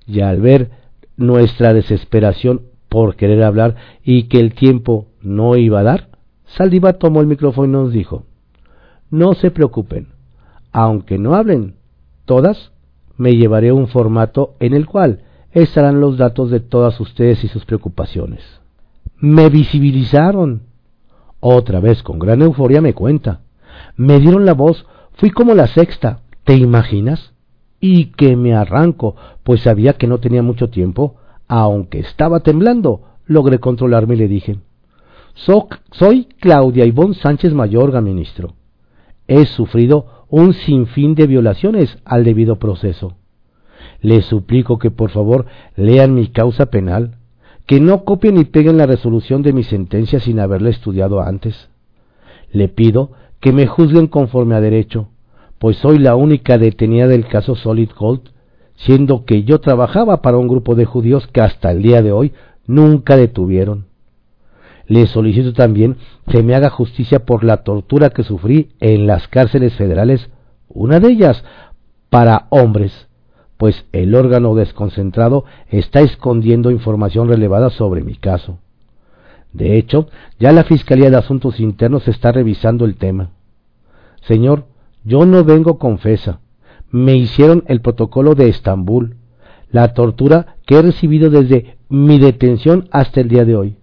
Y 0.06 0.20
al 0.20 0.40
ver 0.40 0.70
nuestra 1.18 1.74
desesperación 1.74 2.62
por 2.88 3.14
querer 3.14 3.42
hablar 3.42 3.76
y 4.02 4.22
que 4.22 4.40
el 4.40 4.54
tiempo 4.54 5.08
no 5.20 5.54
iba 5.58 5.80
a 5.80 5.82
dar, 5.82 6.08
Saldiva 6.46 6.94
tomó 6.94 7.20
el 7.20 7.26
micrófono 7.26 7.66
y 7.66 7.70
nos 7.70 7.92
dijo, 7.92 8.24
no 9.10 9.34
se 9.34 9.50
preocupen, 9.50 10.08
aunque 10.72 11.18
no 11.18 11.34
hablen 11.34 11.74
todas, 12.24 12.72
me 13.16 13.36
llevaré 13.36 13.72
un 13.72 13.88
formato 13.88 14.54
en 14.60 14.74
el 14.74 14.86
cual 14.86 15.22
estarán 15.52 16.00
los 16.00 16.18
datos 16.18 16.50
de 16.50 16.60
todas 16.60 17.00
ustedes 17.00 17.42
y 17.44 17.48
sus 17.48 17.64
preocupaciones. 17.64 18.42
Me 19.16 19.48
visibilizaron. 19.48 20.62
Otra 21.40 21.80
vez 21.80 22.02
con 22.02 22.18
gran 22.18 22.42
euforia 22.42 22.80
me 22.80 22.94
cuenta. 22.94 23.40
Me 23.96 24.20
dieron 24.20 24.44
la 24.44 24.54
voz, 24.54 24.86
fui 25.14 25.30
como 25.30 25.54
la 25.54 25.66
sexta, 25.66 26.20
¿te 26.44 26.54
imaginas? 26.54 27.32
Y 27.80 28.06
que 28.06 28.36
me 28.36 28.54
arranco, 28.54 29.16
pues 29.42 29.62
sabía 29.62 29.94
que 29.94 30.06
no 30.06 30.18
tenía 30.18 30.42
mucho 30.42 30.68
tiempo, 30.68 31.16
aunque 31.46 32.00
estaba 32.00 32.40
temblando, 32.40 33.02
logré 33.26 33.58
controlarme 33.58 34.14
y 34.14 34.18
le 34.18 34.28
dije, 34.28 34.58
soy 35.92 36.24
Claudia 36.40 36.84
Ivonne 36.84 37.14
Sánchez 37.14 37.54
Mayorga, 37.54 38.00
ministro. 38.00 38.57
He 39.28 39.46
sufrido 39.46 40.24
un 40.28 40.54
sinfín 40.54 41.14
de 41.14 41.26
violaciones 41.26 41.98
al 42.04 42.24
debido 42.24 42.58
proceso. 42.58 43.14
Les 44.00 44.24
suplico 44.24 44.78
que 44.78 44.90
por 44.90 45.10
favor 45.10 45.46
lean 45.76 46.14
mi 46.14 46.28
causa 46.28 46.66
penal, 46.66 47.18
que 47.66 47.80
no 47.80 48.04
copien 48.04 48.36
ni 48.36 48.44
peguen 48.44 48.78
la 48.78 48.86
resolución 48.86 49.42
de 49.42 49.52
mi 49.52 49.62
sentencia 49.62 50.20
sin 50.20 50.40
haberla 50.40 50.70
estudiado 50.70 51.20
antes. 51.20 51.68
Le 52.50 52.68
pido 52.68 53.12
que 53.40 53.52
me 53.52 53.66
juzguen 53.66 54.06
conforme 54.06 54.54
a 54.54 54.60
derecho, 54.60 55.08
pues 55.58 55.76
soy 55.76 55.98
la 55.98 56.16
única 56.16 56.56
detenida 56.56 57.06
del 57.06 57.26
caso 57.26 57.54
Solid 57.54 57.90
Gold, 57.98 58.30
siendo 58.76 59.24
que 59.24 59.42
yo 59.42 59.60
trabajaba 59.60 60.22
para 60.22 60.38
un 60.38 60.48
grupo 60.48 60.74
de 60.74 60.86
judíos 60.86 61.26
que 61.26 61.40
hasta 61.40 61.70
el 61.70 61.82
día 61.82 62.00
de 62.00 62.12
hoy 62.12 62.32
nunca 62.66 63.16
detuvieron. 63.16 63.87
Le 64.88 65.06
solicito 65.06 65.52
también 65.52 65.98
que 66.26 66.42
me 66.42 66.54
haga 66.54 66.70
justicia 66.70 67.26
por 67.26 67.44
la 67.44 67.58
tortura 67.58 68.10
que 68.10 68.24
sufrí 68.24 68.70
en 68.80 69.06
las 69.06 69.28
cárceles 69.28 69.74
federales, 69.74 70.30
una 70.68 70.98
de 70.98 71.12
ellas 71.12 71.44
para 72.08 72.46
hombres, 72.48 73.08
pues 73.58 73.84
el 73.92 74.14
órgano 74.14 74.54
desconcentrado 74.54 75.44
está 75.68 76.00
escondiendo 76.00 76.70
información 76.70 77.28
relevada 77.28 77.68
sobre 77.68 78.02
mi 78.02 78.14
caso. 78.14 78.60
De 79.52 79.76
hecho, 79.76 80.08
ya 80.38 80.52
la 80.52 80.64
Fiscalía 80.64 81.10
de 81.10 81.16
Asuntos 81.16 81.60
Internos 81.60 82.08
está 82.08 82.32
revisando 82.32 82.84
el 82.84 82.96
tema. 82.96 83.30
Señor, 84.22 84.66
yo 85.04 85.26
no 85.26 85.44
vengo 85.44 85.78
confesa. 85.78 86.40
Me 86.90 87.16
hicieron 87.16 87.64
el 87.66 87.80
protocolo 87.80 88.34
de 88.34 88.48
Estambul, 88.48 89.16
la 89.70 89.92
tortura 89.92 90.56
que 90.64 90.76
he 90.76 90.82
recibido 90.82 91.28
desde 91.28 91.78
mi 91.88 92.18
detención 92.18 92.88
hasta 92.90 93.20
el 93.20 93.28
día 93.28 93.44
de 93.44 93.56
hoy. 93.56 93.77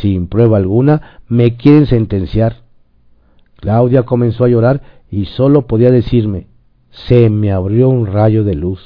Sin 0.00 0.28
prueba 0.28 0.58
alguna, 0.58 1.20
me 1.28 1.56
quieren 1.56 1.86
sentenciar. 1.86 2.62
Claudia 3.56 4.02
comenzó 4.02 4.44
a 4.44 4.48
llorar 4.48 4.82
y 5.10 5.26
solo 5.26 5.66
podía 5.66 5.90
decirme, 5.90 6.46
se 6.90 7.30
me 7.30 7.52
abrió 7.52 7.88
un 7.88 8.06
rayo 8.06 8.44
de 8.44 8.54
luz. 8.54 8.80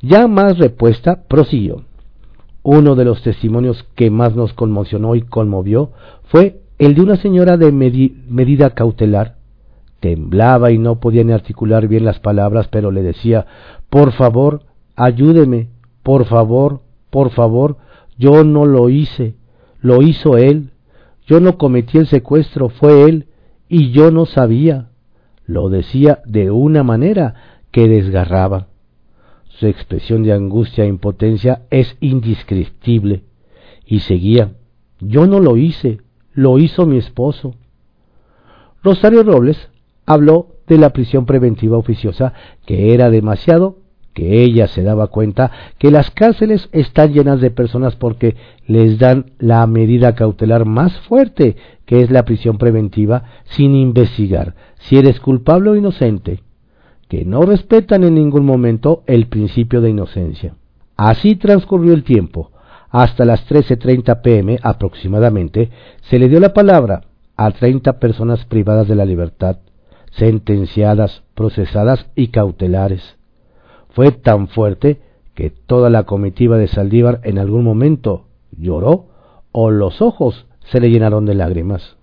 Ya 0.00 0.28
más 0.28 0.58
repuesta, 0.58 1.24
prosiguió. 1.28 1.82
Uno 2.62 2.94
de 2.94 3.04
los 3.04 3.22
testimonios 3.22 3.86
que 3.94 4.10
más 4.10 4.34
nos 4.36 4.52
conmocionó 4.52 5.14
y 5.14 5.22
conmovió 5.22 5.90
fue 6.24 6.60
el 6.78 6.94
de 6.94 7.00
una 7.02 7.16
señora 7.16 7.56
de 7.56 7.72
medida 7.72 8.70
cautelar. 8.70 9.36
Temblaba 10.00 10.70
y 10.70 10.78
no 10.78 11.00
podía 11.00 11.24
ni 11.24 11.32
articular 11.32 11.88
bien 11.88 12.04
las 12.04 12.20
palabras, 12.20 12.68
pero 12.68 12.92
le 12.92 13.02
decía, 13.02 13.46
por 13.90 14.12
favor, 14.12 14.62
ayúdeme, 14.94 15.68
por 16.04 16.24
favor, 16.26 16.80
por 17.10 17.30
favor, 17.30 17.78
yo 18.18 18.44
no 18.44 18.66
lo 18.66 18.90
hice, 18.90 19.36
lo 19.80 20.02
hizo 20.02 20.36
él, 20.36 20.72
yo 21.26 21.40
no 21.40 21.56
cometí 21.56 21.98
el 21.98 22.06
secuestro, 22.06 22.68
fue 22.68 23.04
él, 23.04 23.26
y 23.68 23.92
yo 23.92 24.10
no 24.10 24.26
sabía. 24.26 24.88
Lo 25.46 25.68
decía 25.68 26.20
de 26.26 26.50
una 26.50 26.82
manera 26.82 27.34
que 27.70 27.88
desgarraba. 27.88 28.68
Su 29.48 29.66
expresión 29.66 30.22
de 30.22 30.32
angustia 30.32 30.84
e 30.84 30.88
impotencia 30.88 31.62
es 31.70 31.96
indescriptible. 32.00 33.22
Y 33.86 34.00
seguía, 34.00 34.52
yo 35.00 35.26
no 35.26 35.40
lo 35.40 35.56
hice, 35.56 36.00
lo 36.32 36.58
hizo 36.58 36.86
mi 36.86 36.98
esposo. 36.98 37.54
Rosario 38.82 39.22
Robles 39.22 39.70
habló 40.06 40.56
de 40.66 40.78
la 40.78 40.90
prisión 40.90 41.26
preventiva 41.26 41.76
oficiosa, 41.76 42.32
que 42.66 42.94
era 42.94 43.10
demasiado, 43.10 43.78
que 44.18 44.42
ella 44.42 44.66
se 44.66 44.82
daba 44.82 45.06
cuenta 45.06 45.52
que 45.78 45.92
las 45.92 46.10
cárceles 46.10 46.68
están 46.72 47.12
llenas 47.12 47.40
de 47.40 47.52
personas 47.52 47.94
porque 47.94 48.34
les 48.66 48.98
dan 48.98 49.26
la 49.38 49.64
medida 49.68 50.16
cautelar 50.16 50.64
más 50.64 50.98
fuerte, 51.02 51.54
que 51.86 52.00
es 52.00 52.10
la 52.10 52.24
prisión 52.24 52.58
preventiva, 52.58 53.22
sin 53.44 53.76
investigar 53.76 54.56
si 54.80 54.98
eres 54.98 55.20
culpable 55.20 55.70
o 55.70 55.76
inocente, 55.76 56.42
que 57.06 57.24
no 57.24 57.42
respetan 57.42 58.02
en 58.02 58.16
ningún 58.16 58.44
momento 58.44 59.04
el 59.06 59.28
principio 59.28 59.80
de 59.80 59.90
inocencia. 59.90 60.56
Así 60.96 61.36
transcurrió 61.36 61.94
el 61.94 62.02
tiempo. 62.02 62.50
Hasta 62.90 63.24
las 63.24 63.48
13.30 63.48 64.20
pm 64.20 64.58
aproximadamente 64.64 65.70
se 66.00 66.18
le 66.18 66.28
dio 66.28 66.40
la 66.40 66.52
palabra 66.52 67.02
a 67.36 67.52
30 67.52 68.00
personas 68.00 68.44
privadas 68.46 68.88
de 68.88 68.96
la 68.96 69.04
libertad, 69.04 69.58
sentenciadas, 70.10 71.22
procesadas 71.36 72.08
y 72.16 72.28
cautelares. 72.28 73.17
Fue 73.98 74.12
tan 74.12 74.46
fuerte 74.46 75.00
que 75.34 75.50
toda 75.50 75.90
la 75.90 76.04
comitiva 76.04 76.56
de 76.56 76.68
Saldívar 76.68 77.20
en 77.24 77.36
algún 77.36 77.64
momento 77.64 78.26
lloró 78.56 79.06
o 79.50 79.72
los 79.72 80.00
ojos 80.00 80.46
se 80.60 80.78
le 80.78 80.88
llenaron 80.88 81.26
de 81.26 81.34
lágrimas. 81.34 81.96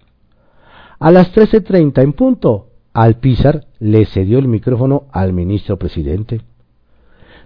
A 1.00 1.10
las 1.12 1.34
13.30 1.34 2.04
en 2.04 2.12
punto, 2.12 2.68
Alpizar 2.92 3.68
le 3.80 4.06
cedió 4.08 4.40
el 4.40 4.50
micrófono 4.50 5.06
al 5.14 5.32
ministro 5.32 5.80
presidente. 5.80 6.42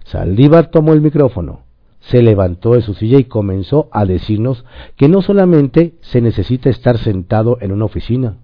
Saldívar 0.02 0.72
tomó 0.72 0.94
el 0.94 1.00
micrófono, 1.00 1.60
se 2.00 2.20
levantó 2.20 2.72
de 2.72 2.82
su 2.82 2.94
silla 2.94 3.20
y 3.20 3.26
comenzó 3.26 3.88
a 3.92 4.04
decirnos 4.04 4.64
que 4.96 5.08
no 5.08 5.22
solamente 5.22 5.94
se 6.00 6.20
necesita 6.20 6.70
estar 6.70 6.98
sentado 6.98 7.58
en 7.60 7.70
una 7.70 7.84
oficina, 7.84 8.38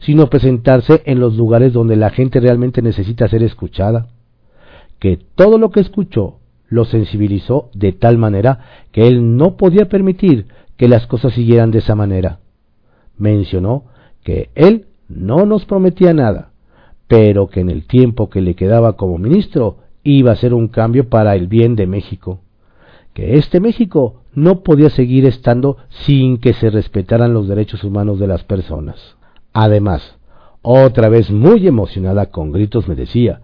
sino 0.00 0.30
presentarse 0.30 1.02
en 1.04 1.20
los 1.20 1.36
lugares 1.36 1.74
donde 1.74 1.96
la 1.96 2.08
gente 2.08 2.40
realmente 2.40 2.80
necesita 2.80 3.28
ser 3.28 3.42
escuchada, 3.42 4.08
que 5.02 5.18
todo 5.34 5.58
lo 5.58 5.72
que 5.72 5.80
escuchó 5.80 6.36
lo 6.68 6.84
sensibilizó 6.84 7.70
de 7.74 7.90
tal 7.90 8.18
manera 8.18 8.60
que 8.92 9.08
él 9.08 9.36
no 9.36 9.56
podía 9.56 9.88
permitir 9.88 10.46
que 10.76 10.86
las 10.86 11.08
cosas 11.08 11.32
siguieran 11.32 11.72
de 11.72 11.78
esa 11.78 11.96
manera. 11.96 12.38
Mencionó 13.18 13.86
que 14.22 14.50
él 14.54 14.86
no 15.08 15.44
nos 15.44 15.64
prometía 15.64 16.14
nada, 16.14 16.52
pero 17.08 17.48
que 17.48 17.58
en 17.58 17.70
el 17.70 17.84
tiempo 17.84 18.30
que 18.30 18.40
le 18.40 18.54
quedaba 18.54 18.92
como 18.92 19.18
ministro 19.18 19.78
iba 20.04 20.30
a 20.30 20.36
ser 20.36 20.54
un 20.54 20.68
cambio 20.68 21.08
para 21.08 21.34
el 21.34 21.48
bien 21.48 21.74
de 21.74 21.88
México, 21.88 22.38
que 23.12 23.38
este 23.38 23.58
México 23.58 24.22
no 24.34 24.62
podía 24.62 24.88
seguir 24.88 25.26
estando 25.26 25.78
sin 25.88 26.38
que 26.38 26.52
se 26.52 26.70
respetaran 26.70 27.34
los 27.34 27.48
derechos 27.48 27.82
humanos 27.82 28.20
de 28.20 28.28
las 28.28 28.44
personas. 28.44 29.16
Además, 29.52 30.16
otra 30.62 31.08
vez 31.08 31.28
muy 31.32 31.66
emocionada 31.66 32.26
con 32.26 32.52
gritos 32.52 32.86
me 32.86 32.94
decía, 32.94 33.40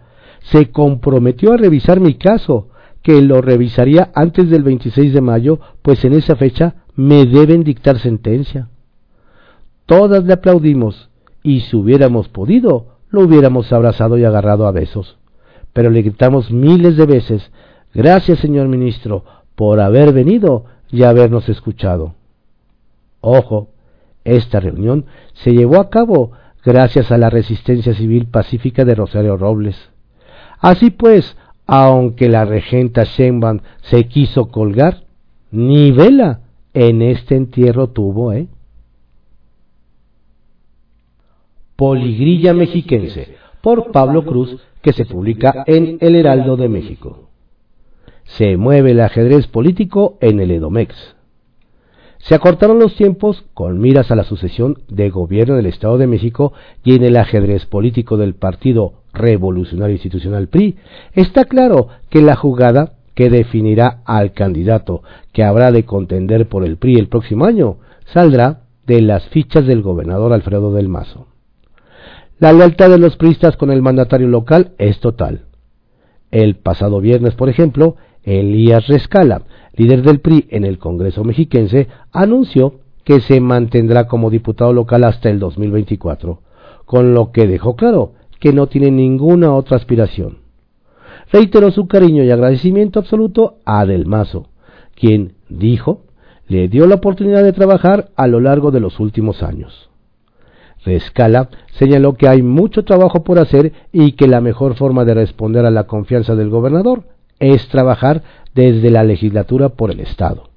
se 0.51 0.71
comprometió 0.71 1.53
a 1.53 1.57
revisar 1.57 2.01
mi 2.01 2.15
caso, 2.15 2.69
que 3.03 3.21
lo 3.23 3.41
revisaría 3.41 4.11
antes 4.15 4.51
del 4.51 4.63
26 4.63 5.13
de 5.13 5.21
mayo, 5.21 5.61
pues 5.83 6.05
en 6.05 6.15
esa 6.15 6.37
fecha 6.37 6.77
me 6.95 7.27
deben 7.27 7.63
dictar 7.65 7.99
sentencia. 7.99 8.69
Todas 9.87 10.25
le 10.25 10.33
aplaudimos, 10.33 11.11
y 11.43 11.61
si 11.61 11.77
hubiéramos 11.77 12.29
podido, 12.29 12.99
lo 13.11 13.23
hubiéramos 13.23 13.73
abrazado 13.73 14.19
y 14.19 14.25
agarrado 14.25 14.67
a 14.67 14.73
besos. 14.73 15.19
Pero 15.73 15.91
le 15.91 16.03
gritamos 16.03 16.51
miles 16.51 16.97
de 16.97 17.07
veces, 17.07 17.51
gracias 17.95 18.41
señor 18.41 18.69
ministro, 18.69 19.25
por 19.55 19.81
haber 19.81 20.13
venido 20.13 20.65
y 20.91 21.03
habernos 21.03 21.49
escuchado. 21.49 22.15
Ojo, 23.21 23.69
esta 24.25 24.61
reunión 24.61 25.07
se 25.35 25.53
llevó 25.53 25.81
a 25.81 25.91
cabo 25.91 26.33
gracias 26.65 27.11
a 27.11 27.19
la 27.19 27.31
resistencia 27.31 27.95
civil 27.95 28.27
pacífica 28.27 28.85
de 28.85 28.95
Rosario 28.95 29.37
Robles. 29.37 29.77
Así 30.61 30.91
pues, 30.91 31.37
aunque 31.67 32.29
la 32.29 32.45
regenta 32.45 33.05
Sheinbaum 33.05 33.61
se 33.83 34.09
quiso 34.09 34.47
colgar, 34.47 35.05
ni 35.51 35.93
vela 35.93 36.41
en 36.75 37.03
este 37.03 37.37
entierro 37.37 37.89
tuvo, 37.89 38.33
¿eh? 38.33 38.49
Poligrilla 41.77 42.55
Mexiquense, 42.55 43.37
por 43.61 43.93
Pablo 43.93 44.25
Cruz, 44.25 44.61
que 44.83 44.93
se 44.93 45.05
publica 45.05 45.65
en 45.67 45.99
El 46.01 46.17
Heraldo 46.17 46.57
de 46.57 46.69
México. 46.69 47.29
Se 48.25 48.57
mueve 48.57 48.91
el 48.91 49.01
ajedrez 49.01 49.47
político 49.47 50.19
en 50.21 50.41
el 50.41 50.51
Edomex. 50.51 51.17
Se 52.19 52.35
acortaron 52.35 52.79
los 52.79 52.97
tiempos 52.97 53.45
con 53.55 53.79
miras 53.79 54.11
a 54.11 54.17
la 54.17 54.25
sucesión 54.25 54.83
de 54.89 55.09
gobierno 55.09 55.55
del 55.55 55.67
Estado 55.67 55.99
de 55.99 56.09
México 56.09 56.53
y 56.83 56.97
en 56.97 57.05
el 57.05 57.17
ajedrez 57.17 57.65
político 57.67 58.17
del 58.17 58.35
Partido 58.35 58.95
Revolucionario 59.13 59.95
Institucional 59.95 60.49
PRI. 60.49 60.77
Está 61.15 61.45
claro 61.45 61.89
que 62.11 62.23
la 62.23 62.37
jugada 62.37 62.93
que 63.15 63.31
definirá 63.31 64.03
al 64.05 64.33
candidato 64.33 65.03
que 65.33 65.43
habrá 65.43 65.73
de 65.73 65.85
contender 65.85 66.49
por 66.49 66.65
el 66.65 66.77
PRI 66.77 66.99
el 66.99 67.09
próximo 67.09 67.47
año 67.47 67.79
saldrá 68.13 68.61
de 68.87 69.03
las 69.03 69.29
fichas 69.29 69.67
del 69.67 69.83
gobernador 69.83 70.33
Alfredo 70.33 70.73
del 70.73 70.89
Mazo. 70.89 71.27
La 72.39 72.53
lealtad 72.53 72.91
de 72.91 72.99
los 72.99 73.17
priistas 73.17 73.57
con 73.57 73.73
el 73.73 73.83
mandatario 73.83 74.29
local 74.29 74.73
es 74.79 75.01
total. 75.01 75.47
El 76.31 76.57
pasado 76.57 77.01
viernes, 77.01 77.35
por 77.35 77.49
ejemplo, 77.49 77.97
Elías 78.23 78.87
Rescala, 78.87 79.43
líder 79.75 80.03
del 80.03 80.21
PRI 80.21 80.47
en 80.51 80.65
el 80.65 80.79
Congreso 80.79 81.25
mexiquense, 81.25 81.89
anunció 82.13 82.75
que 83.03 83.21
se 83.21 83.41
mantendrá 83.41 84.07
como 84.07 84.31
diputado 84.31 84.73
local 84.73 85.05
hasta 85.05 85.31
el 85.31 85.39
2024, 85.39 86.41
con 86.85 87.15
lo 87.15 87.33
que 87.33 87.47
dejó 87.47 87.75
claro 87.75 88.13
que 88.39 88.53
no 88.53 88.67
tiene 88.67 88.91
ninguna 88.91 89.55
otra 89.55 89.77
aspiración. 89.77 90.39
Reiteró 91.33 91.71
su 91.71 91.87
cariño 91.87 92.25
y 92.25 92.31
agradecimiento 92.31 92.99
absoluto 92.99 93.57
a 93.65 93.85
Del 93.85 94.07
Mazo, 94.07 94.49
quien, 94.95 95.35
dijo, 95.49 96.05
le 96.47 96.69
dio 96.69 96.87
la 96.87 96.97
oportunidad 96.97 97.43
de 97.43 97.53
trabajar 97.53 98.09
a 98.17 98.27
lo 98.27 98.41
largo 98.41 98.71
de 98.71 98.81
los 98.81 98.99
últimos 99.01 99.43
años. 99.43 99.91
Rescala 100.85 101.51
señaló 101.73 102.15
que 102.15 102.29
hay 102.29 102.43
mucho 102.43 102.85
trabajo 102.85 103.23
por 103.25 103.39
hacer 103.39 103.73
y 103.93 104.13
que 104.13 104.29
la 104.29 104.41
mejor 104.41 104.77
forma 104.77 105.05
de 105.05 105.15
responder 105.15 105.67
a 105.67 105.71
la 105.71 105.85
confianza 105.85 106.35
del 106.35 106.49
gobernador 106.49 107.05
es 107.39 107.69
trabajar 107.69 108.23
desde 108.55 108.91
la 108.91 109.05
legislatura 109.05 109.71
por 109.71 109.91
el 109.91 110.01
Estado. 110.01 110.49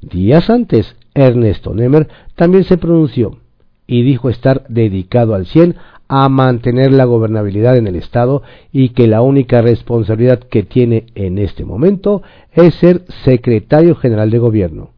Días 0.00 0.48
antes, 0.48 0.96
Ernesto 1.14 1.74
Nemer 1.74 2.08
también 2.36 2.64
se 2.64 2.78
pronunció 2.78 3.38
y 3.86 4.02
dijo 4.02 4.30
estar 4.30 4.64
dedicado 4.68 5.34
al 5.34 5.46
100 5.46 5.76
a 6.08 6.28
mantener 6.30 6.92
la 6.92 7.04
gobernabilidad 7.04 7.76
en 7.76 7.86
el 7.86 7.96
Estado 7.96 8.42
y 8.72 8.90
que 8.90 9.06
la 9.06 9.20
única 9.20 9.60
responsabilidad 9.60 10.40
que 10.40 10.62
tiene 10.62 11.06
en 11.14 11.38
este 11.38 11.64
momento 11.64 12.22
es 12.52 12.74
ser 12.76 13.04
secretario 13.24 13.94
general 13.94 14.30
de 14.30 14.38
gobierno. 14.38 14.90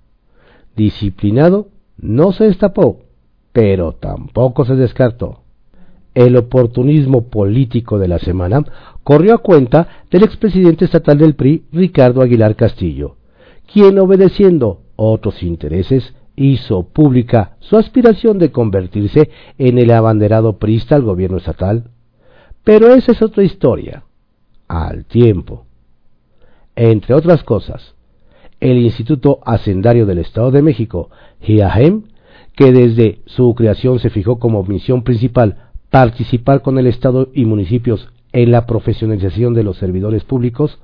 Disciplinado, 0.77 1.69
no 1.99 2.33
se 2.33 2.45
destapó, 2.45 3.01
pero 3.53 3.93
tampoco 3.93 4.65
se 4.65 4.77
descartó. 4.77 5.41
El 6.15 6.37
oportunismo 6.37 7.29
político 7.29 7.99
de 7.99 8.09
la 8.09 8.19
semana 8.19 8.65
corrió 9.03 9.35
a 9.35 9.39
cuenta 9.39 9.89
del 10.11 10.23
expresidente 10.23 10.85
estatal 10.85 11.19
del 11.19 11.35
PRI, 11.35 11.65
Ricardo 11.73 12.23
Aguilar 12.23 12.57
Castillo, 12.57 13.17
quien 13.73 13.99
obedeciendo 13.99 14.81
otros 14.97 15.43
intereses 15.43 16.15
hizo 16.41 16.85
pública 16.85 17.57
su 17.61 17.77
aspiración 17.77 18.39
de 18.39 18.51
convertirse 18.51 19.31
en 19.59 19.77
el 19.77 19.91
abanderado 19.91 20.59
priista 20.59 20.97
al 20.97 21.03
gobierno 21.03 21.37
estatal. 21.37 21.91
Pero 22.65 22.95
esa 22.95 23.13
es 23.13 23.21
otra 23.21 23.45
historia. 23.45 24.05
Al 24.67 25.05
tiempo. 25.05 25.67
Entre 26.75 27.15
otras 27.15 27.43
cosas, 27.43 27.95
el 28.59 28.79
Instituto 28.79 29.41
Hacendario 29.45 30.07
del 30.07 30.19
Estado 30.19 30.51
de 30.51 30.63
México, 30.63 31.11
IAGEM, 31.47 32.05
que 32.57 32.73
desde 32.73 33.21
su 33.27 33.55
creación 33.55 33.99
se 33.99 34.09
fijó 34.09 34.39
como 34.39 34.63
misión 34.65 35.03
principal 35.03 35.71
participar 35.91 36.63
con 36.63 36.79
el 36.79 36.87
Estado 36.87 37.29
y 37.35 37.45
municipios 37.45 38.09
en 38.33 38.51
la 38.51 38.65
profesionalización 38.65 39.53
de 39.53 39.65
los 39.65 39.77
servidores 39.77 40.25
públicos, 40.25 40.79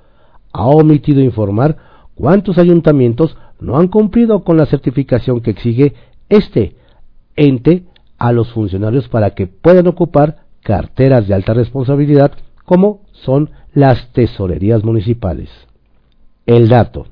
ha 0.52 0.66
omitido 0.66 1.22
informar 1.22 1.76
cuántos 2.14 2.58
ayuntamientos 2.58 3.38
no 3.60 3.78
han 3.78 3.88
cumplido 3.88 4.44
con 4.44 4.56
la 4.56 4.66
certificación 4.66 5.40
que 5.40 5.50
exige 5.50 5.94
este 6.28 6.76
ente 7.36 7.84
a 8.18 8.32
los 8.32 8.52
funcionarios 8.52 9.08
para 9.08 9.30
que 9.30 9.46
puedan 9.46 9.86
ocupar 9.86 10.38
carteras 10.62 11.28
de 11.28 11.34
alta 11.34 11.54
responsabilidad 11.54 12.32
como 12.64 13.02
son 13.12 13.50
las 13.72 14.12
tesorerías 14.12 14.84
municipales. 14.84 15.48
El 16.46 16.68
dato. 16.68 17.06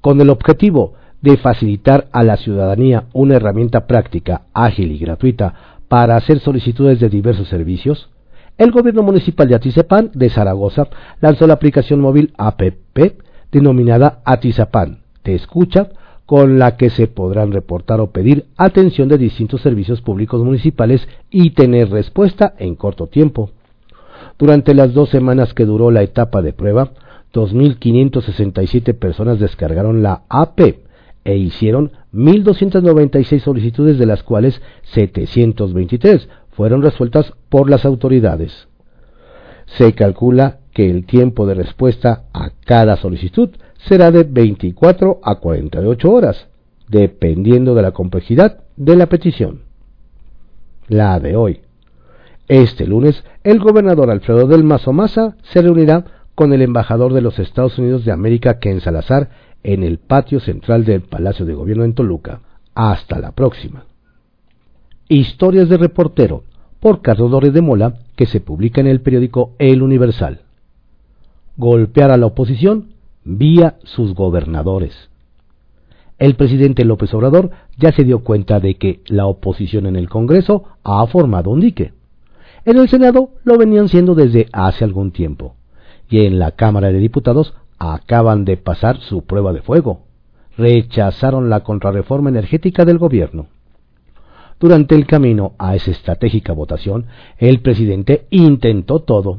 Con 0.00 0.20
el 0.20 0.30
objetivo 0.30 0.94
de 1.20 1.36
facilitar 1.36 2.08
a 2.12 2.22
la 2.22 2.36
ciudadanía 2.36 3.06
una 3.12 3.36
herramienta 3.36 3.86
práctica, 3.86 4.42
ágil 4.52 4.92
y 4.92 4.98
gratuita 4.98 5.54
para 5.88 6.16
hacer 6.16 6.38
solicitudes 6.38 7.00
de 7.00 7.08
diversos 7.08 7.48
servicios, 7.48 8.10
el 8.56 8.70
gobierno 8.70 9.02
municipal 9.02 9.48
de 9.48 9.56
Atizapán 9.56 10.10
de 10.14 10.30
Zaragoza 10.30 10.88
lanzó 11.20 11.46
la 11.46 11.54
aplicación 11.54 12.00
móvil 12.00 12.32
APP 12.36 13.20
denominada 13.50 14.20
Atizapán 14.24 15.07
Escucha, 15.34 15.90
con 16.26 16.58
la 16.58 16.76
que 16.76 16.90
se 16.90 17.06
podrán 17.06 17.52
reportar 17.52 18.00
o 18.00 18.10
pedir 18.10 18.46
atención 18.56 19.08
de 19.08 19.16
distintos 19.16 19.62
servicios 19.62 20.02
públicos 20.02 20.42
municipales 20.42 21.08
y 21.30 21.50
tener 21.50 21.90
respuesta 21.90 22.54
en 22.58 22.74
corto 22.74 23.06
tiempo. 23.06 23.50
Durante 24.38 24.74
las 24.74 24.92
dos 24.92 25.08
semanas 25.08 25.54
que 25.54 25.64
duró 25.64 25.90
la 25.90 26.02
etapa 26.02 26.42
de 26.42 26.52
prueba, 26.52 26.90
2.567 27.32 28.94
personas 28.94 29.38
descargaron 29.38 30.02
la 30.02 30.22
AP 30.28 30.60
e 31.24 31.36
hicieron 31.36 31.92
1.296 32.12 33.40
solicitudes, 33.40 33.98
de 33.98 34.06
las 34.06 34.22
cuales 34.22 34.60
723 34.92 36.28
fueron 36.50 36.82
resueltas 36.82 37.32
por 37.48 37.70
las 37.70 37.84
autoridades. 37.84 38.68
Se 39.66 39.92
calcula 39.94 40.58
que 40.78 40.88
el 40.88 41.06
tiempo 41.06 41.44
de 41.44 41.54
respuesta 41.54 42.26
a 42.32 42.50
cada 42.64 42.96
solicitud 42.96 43.50
será 43.78 44.12
de 44.12 44.22
24 44.22 45.18
a 45.24 45.40
48 45.40 46.08
horas, 46.08 46.46
dependiendo 46.86 47.74
de 47.74 47.82
la 47.82 47.90
complejidad 47.90 48.60
de 48.76 48.94
la 48.94 49.06
petición. 49.06 49.62
La 50.86 51.18
de 51.18 51.34
hoy. 51.34 51.62
Este 52.46 52.86
lunes, 52.86 53.24
el 53.42 53.58
gobernador 53.58 54.08
Alfredo 54.08 54.46
del 54.46 54.62
Mazo 54.62 54.92
Maza 54.92 55.34
se 55.42 55.62
reunirá 55.62 56.04
con 56.36 56.52
el 56.52 56.62
embajador 56.62 57.12
de 57.12 57.22
los 57.22 57.40
Estados 57.40 57.76
Unidos 57.80 58.04
de 58.04 58.12
América, 58.12 58.60
Ken 58.60 58.80
Salazar, 58.80 59.30
en 59.64 59.82
el 59.82 59.98
patio 59.98 60.38
central 60.38 60.84
del 60.84 61.00
Palacio 61.00 61.44
de 61.44 61.54
Gobierno 61.54 61.82
en 61.82 61.94
Toluca. 61.94 62.42
Hasta 62.76 63.18
la 63.18 63.32
próxima. 63.32 63.86
Historias 65.08 65.68
de 65.68 65.76
reportero 65.76 66.44
por 66.78 67.02
Carlos 67.02 67.32
Dores 67.32 67.52
de 67.52 67.62
Mola, 67.62 67.94
que 68.14 68.26
se 68.26 68.38
publica 68.38 68.80
en 68.80 68.86
el 68.86 69.00
periódico 69.00 69.56
El 69.58 69.82
Universal. 69.82 70.42
Golpear 71.58 72.12
a 72.12 72.16
la 72.16 72.26
oposición 72.26 72.94
vía 73.24 73.78
sus 73.82 74.14
gobernadores. 74.14 75.10
El 76.16 76.36
presidente 76.36 76.84
López 76.84 77.12
Obrador 77.14 77.50
ya 77.76 77.90
se 77.90 78.04
dio 78.04 78.20
cuenta 78.20 78.60
de 78.60 78.76
que 78.76 79.00
la 79.06 79.26
oposición 79.26 79.86
en 79.86 79.96
el 79.96 80.08
Congreso 80.08 80.62
ha 80.84 81.04
formado 81.08 81.50
un 81.50 81.58
dique. 81.58 81.94
En 82.64 82.78
el 82.78 82.88
Senado 82.88 83.30
lo 83.42 83.58
venían 83.58 83.88
siendo 83.88 84.14
desde 84.14 84.46
hace 84.52 84.84
algún 84.84 85.10
tiempo. 85.10 85.56
Y 86.08 86.26
en 86.26 86.38
la 86.38 86.52
Cámara 86.52 86.92
de 86.92 87.00
Diputados 87.00 87.54
acaban 87.76 88.44
de 88.44 88.56
pasar 88.56 89.00
su 89.00 89.22
prueba 89.24 89.52
de 89.52 89.62
fuego. 89.62 90.02
Rechazaron 90.56 91.50
la 91.50 91.64
contrarreforma 91.64 92.30
energética 92.30 92.84
del 92.84 92.98
gobierno. 92.98 93.48
Durante 94.60 94.94
el 94.94 95.08
camino 95.08 95.54
a 95.58 95.74
esa 95.74 95.90
estratégica 95.90 96.52
votación, 96.52 97.06
el 97.36 97.62
presidente 97.62 98.28
intentó 98.30 99.00
todo. 99.00 99.38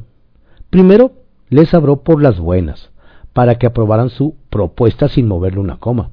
Primero, 0.70 1.14
les 1.50 1.74
habló 1.74 2.04
por 2.04 2.22
las 2.22 2.40
buenas, 2.40 2.92
para 3.34 3.56
que 3.56 3.68
aprobaran 3.68 4.10
su 4.10 4.36
propuesta 4.50 5.08
sin 5.08 5.28
moverle 5.28 5.60
una 5.60 5.78
coma. 5.78 6.12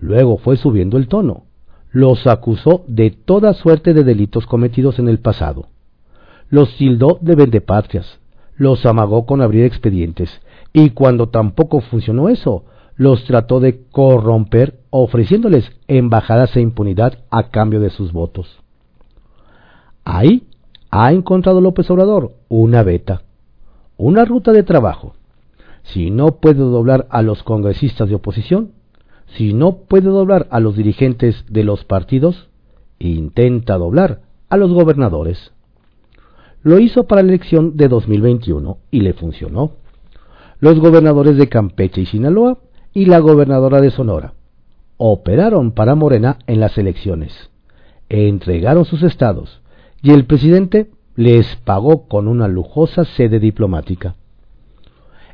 Luego 0.00 0.38
fue 0.38 0.56
subiendo 0.56 0.96
el 0.96 1.08
tono. 1.08 1.44
Los 1.90 2.26
acusó 2.26 2.84
de 2.88 3.10
toda 3.10 3.54
suerte 3.54 3.94
de 3.94 4.04
delitos 4.04 4.46
cometidos 4.46 4.98
en 4.98 5.08
el 5.08 5.18
pasado. 5.18 5.68
Los 6.48 6.76
tildó 6.76 7.18
de 7.20 7.34
vendepatrias. 7.34 8.18
Los 8.56 8.84
amagó 8.84 9.26
con 9.26 9.40
abrir 9.40 9.64
expedientes. 9.64 10.40
Y 10.72 10.90
cuando 10.90 11.28
tampoco 11.28 11.80
funcionó 11.80 12.28
eso, 12.28 12.64
los 12.96 13.24
trató 13.24 13.60
de 13.60 13.84
corromper 13.90 14.80
ofreciéndoles 14.90 15.72
embajadas 15.88 16.56
e 16.56 16.60
impunidad 16.60 17.18
a 17.30 17.48
cambio 17.50 17.80
de 17.80 17.90
sus 17.90 18.12
votos. 18.12 18.58
Ahí 20.04 20.46
ha 20.90 21.12
encontrado 21.12 21.60
López 21.60 21.90
Obrador 21.90 22.32
una 22.48 22.82
beta, 22.82 23.22
una 23.96 24.24
ruta 24.24 24.52
de 24.52 24.62
trabajo. 24.62 25.14
Si 25.82 26.10
no 26.10 26.36
puede 26.36 26.60
doblar 26.60 27.06
a 27.10 27.22
los 27.22 27.42
congresistas 27.42 28.08
de 28.08 28.14
oposición, 28.14 28.72
si 29.36 29.52
no 29.52 29.78
puede 29.88 30.08
doblar 30.08 30.46
a 30.50 30.60
los 30.60 30.76
dirigentes 30.76 31.44
de 31.48 31.64
los 31.64 31.84
partidos, 31.84 32.48
intenta 32.98 33.76
doblar 33.76 34.20
a 34.48 34.56
los 34.56 34.72
gobernadores. 34.72 35.52
Lo 36.62 36.78
hizo 36.78 37.04
para 37.04 37.22
la 37.22 37.28
elección 37.28 37.76
de 37.76 37.88
2021 37.88 38.78
y 38.90 39.00
le 39.00 39.12
funcionó. 39.12 39.72
Los 40.60 40.78
gobernadores 40.80 41.36
de 41.36 41.48
Campeche 41.48 42.02
y 42.02 42.06
Sinaloa 42.06 42.58
y 42.94 43.06
la 43.06 43.18
gobernadora 43.18 43.80
de 43.80 43.90
Sonora 43.90 44.34
operaron 44.96 45.72
para 45.72 45.94
Morena 45.94 46.38
en 46.46 46.60
las 46.60 46.78
elecciones, 46.78 47.50
entregaron 48.08 48.84
sus 48.84 49.02
estados 49.02 49.60
y 50.02 50.12
el 50.12 50.24
presidente 50.24 50.90
les 51.16 51.56
pagó 51.64 52.08
con 52.08 52.28
una 52.28 52.48
lujosa 52.48 53.04
sede 53.04 53.38
diplomática. 53.38 54.16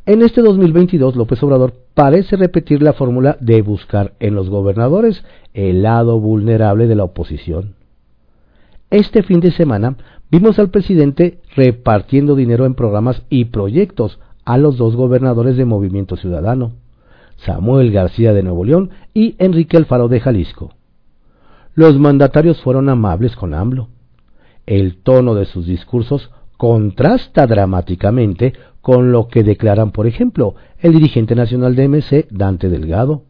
En 0.07 0.23
este 0.23 0.43
2022 0.43 1.17
López 1.17 1.43
Obrador 1.43 1.75
parece 1.95 2.37
repetir 2.37 2.83
la 2.83 2.95
fórmula 2.95 3.37
de 3.41 3.63
buscar 3.63 4.15
en 4.19 4.35
los 4.35 4.49
gobernadores 4.49 5.25
el 5.55 5.83
lado 5.83 6.19
vulnerable 6.19 6.87
de 6.87 6.95
la 6.95 7.05
oposición. 7.05 7.75
Este 8.91 9.23
fin 9.23 9.41
de 9.41 9.53
semana 9.53 9.97
vimos 10.31 10.59
al 10.59 10.71
presidente 10.71 11.39
repartiendo 11.55 12.35
dinero 12.35 12.67
en 12.67 12.75
programas 12.75 13.23
y 13.29 13.47
proyectos 13.47 14.19
a 14.45 14.59
los 14.59 14.79
dos 14.79 14.97
gobernadores 14.97 15.57
de 15.57 15.65
Movimiento 15.65 16.17
Ciudadano, 16.17 16.73
Samuel 17.37 17.93
García 17.93 18.33
de 18.33 18.43
Nuevo 18.43 18.65
León 18.65 18.91
y 19.15 19.37
Enrique 19.39 19.77
Alfaro 19.77 20.09
de 20.09 20.21
Jalisco. 20.21 20.75
Los 21.75 21.99
mandatarios 21.99 22.61
fueron 22.63 22.89
amables 22.89 23.37
con 23.37 23.55
AMLO. 23.55 23.89
El 24.71 24.99
tono 24.99 25.35
de 25.35 25.47
sus 25.47 25.67
discursos 25.67 26.31
contrasta 26.57 27.49
dramáticamente 27.49 28.53
con 28.81 29.11
lo 29.11 29.27
que 29.27 29.43
declaran, 29.43 29.91
por 29.91 30.07
ejemplo, 30.07 30.55
el 30.79 30.93
dirigente 30.93 31.35
nacional 31.35 31.75
de 31.75 31.89
MC, 31.89 32.29
Dante 32.31 32.69
Delgado, 32.69 33.25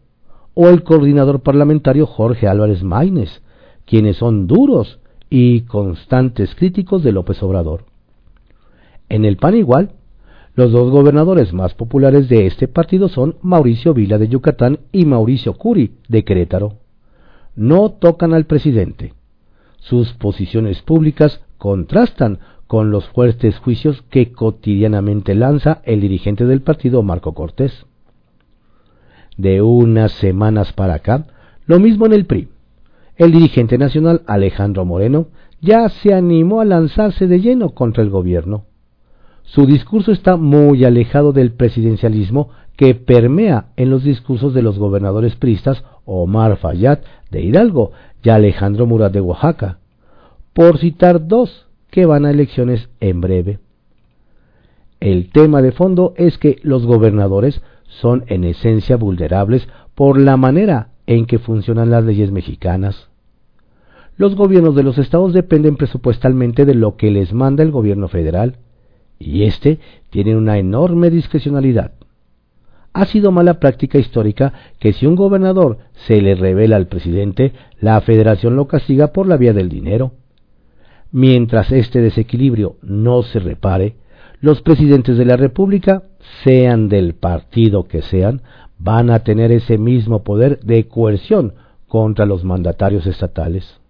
o 0.53 0.69
el 0.69 0.83
coordinador 0.83 1.41
parlamentario 1.41 2.05
Jorge 2.05 2.47
Álvarez 2.47 2.83
Maínez, 2.83 3.41
quienes 3.87 4.19
son 4.19 4.47
duros 4.47 5.01
y 5.31 5.63
constantes 5.63 6.55
críticos 6.55 7.03
de 7.03 7.13
López 7.13 7.43
Obrador. 7.43 7.87
En 9.09 9.25
el 9.25 9.39
PAN 9.39 9.57
igual, 9.57 9.93
los 10.55 10.73
dos 10.73 10.91
gobernadores 10.91 11.55
más 11.55 11.73
populares 11.73 12.29
de 12.29 12.45
este 12.45 12.69
partido 12.69 13.09
son 13.09 13.37
Mauricio 13.41 13.95
Vila 13.95 14.19
de 14.19 14.29
Yucatán 14.29 14.81
y 14.93 15.07
Mauricio 15.07 15.55
Curi 15.55 15.95
de 16.07 16.23
Querétaro. 16.23 16.75
No 17.57 17.93
tocan 17.93 18.35
al 18.35 18.45
presidente. 18.45 19.15
Sus 19.81 20.13
posiciones 20.13 20.83
públicas 20.83 21.41
contrastan 21.59 22.39
con 22.67 22.91
los 22.91 23.09
fuertes 23.09 23.59
juicios 23.59 24.03
que 24.11 24.31
cotidianamente 24.31 25.35
lanza 25.35 25.83
el 25.85 26.01
dirigente 26.01 26.45
del 26.47 26.63
partido 26.63 27.03
Marco 27.03 27.35
Cortés. 27.35 27.87
De 29.37 29.61
unas 29.61 30.13
semanas 30.13 30.73
para 30.73 30.95
acá, 30.95 31.27
lo 31.67 31.81
mismo 31.81 32.07
en 32.07 32.13
el 32.13 32.27
PRI. 32.27 32.49
El 33.17 33.33
dirigente 33.33 33.77
nacional 33.77 34.23
Alejandro 34.27 34.85
Moreno 34.85 35.27
ya 35.61 35.89
se 35.89 36.15
animó 36.15 36.61
a 36.61 36.65
lanzarse 36.65 37.27
de 37.27 37.41
lleno 37.41 37.71
contra 37.71 38.03
el 38.03 38.11
gobierno. 38.11 38.65
Su 39.43 39.67
discurso 39.67 40.13
está 40.13 40.37
muy 40.37 40.85
alejado 40.85 41.33
del 41.33 41.53
presidencialismo 41.53 42.51
que 42.77 42.95
permea 42.95 43.73
en 43.77 43.91
los 43.91 44.05
discursos 44.05 44.55
de 44.55 44.63
los 44.63 44.79
gobernadores 44.79 45.37
pristas 45.37 45.85
Omar 46.13 46.57
Fayad 46.57 46.99
de 47.31 47.41
Hidalgo 47.41 47.93
y 48.23 48.31
Alejandro 48.31 48.85
Murat 48.85 49.13
de 49.13 49.21
Oaxaca, 49.21 49.79
por 50.53 50.79
citar 50.79 51.29
dos 51.29 51.69
que 51.91 52.05
van 52.05 52.27
a 52.27 52.31
elecciones 52.31 52.89
en 52.99 53.21
breve. 53.21 53.61
El 54.99 55.31
tema 55.31 55.63
de 55.63 55.71
fondo 55.71 56.13
es 56.17 56.37
que 56.37 56.59
los 56.63 56.85
gobernadores 56.85 57.63
son 57.85 58.25
en 58.27 58.43
esencia 58.45 58.97
vulnerables 58.97 59.69
por 59.95 60.19
la 60.19 60.37
manera 60.37 60.89
en 61.07 61.27
que 61.27 61.39
funcionan 61.39 61.91
las 61.91 62.05
leyes 62.05 62.33
mexicanas. 62.33 63.09
Los 64.17 64.35
gobiernos 64.35 64.75
de 64.75 64.83
los 64.83 64.99
estados 64.99 65.33
dependen 65.33 65.77
presupuestalmente 65.77 66.65
de 66.65 66.75
lo 66.75 66.97
que 66.97 67.11
les 67.11 67.33
manda 67.33 67.63
el 67.63 67.71
gobierno 67.71 68.09
federal 68.09 68.57
y 69.19 69.45
éste 69.45 69.79
tiene 70.11 70.37
una 70.37 70.59
enorme 70.59 71.09
discrecionalidad. 71.09 71.93
Ha 72.93 73.07
sido 73.07 73.31
mala 73.31 73.61
práctica 73.61 73.99
histórica 73.99 74.53
que 74.79 74.93
si 74.93 75.07
un 75.07 75.15
gobernador 75.15 75.79
se 76.07 76.21
le 76.21 76.35
revela 76.35 76.77
al 76.77 76.89
presidente, 76.89 77.53
la 77.81 78.01
federación 78.01 78.57
lo 78.57 78.67
castiga 78.67 79.09
por 79.09 79.29
la 79.29 79.37
vía 79.37 79.53
del 79.53 79.69
dinero. 79.69 80.13
Mientras 81.13 81.71
este 81.73 82.01
desequilibrio 82.01 82.77
no 82.83 83.23
se 83.23 83.39
repare, 83.39 83.97
los 84.41 84.63
presidentes 84.63 85.19
de 85.19 85.25
la 85.25 85.37
República, 85.37 86.05
sean 86.45 86.89
del 86.89 87.15
partido 87.15 87.87
que 87.87 88.03
sean, 88.03 88.43
van 88.79 89.11
a 89.11 89.21
tener 89.21 89.53
ese 89.53 89.77
mismo 89.79 90.25
poder 90.25 90.61
de 90.61 90.89
coerción 90.89 91.55
contra 91.87 92.25
los 92.25 92.45
mandatarios 92.45 93.07
estatales. 93.07 93.81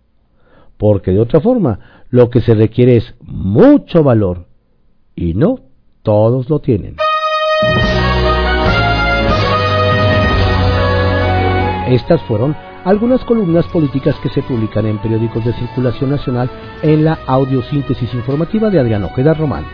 Porque 0.77 1.13
de 1.13 1.21
otra 1.21 1.41
forma, 1.41 2.05
lo 2.11 2.31
que 2.31 2.41
se 2.41 2.55
requiere 2.55 2.97
es 2.97 3.15
mucho 3.21 4.03
valor 4.03 4.47
y 5.15 5.35
no 5.35 5.61
todos 6.03 6.49
lo 6.51 6.61
tienen. 6.61 6.97
Estas 11.91 12.23
fueron 12.23 12.57
algunas 12.85 13.25
columnas 13.25 13.67
políticas 13.67 14.15
que 14.23 14.29
se 14.29 14.43
publican 14.43 14.87
en 14.87 14.99
periódicos 14.99 15.45
de 15.45 15.53
circulación 15.55 16.11
nacional 16.11 16.49
en 16.83 17.05
la 17.05 17.19
audiosíntesis 17.27 18.15
informativa 18.15 18.71
de 18.71 18.79
Adrián 18.79 19.03
Ojeda 19.03 19.35
Román, 19.35 19.65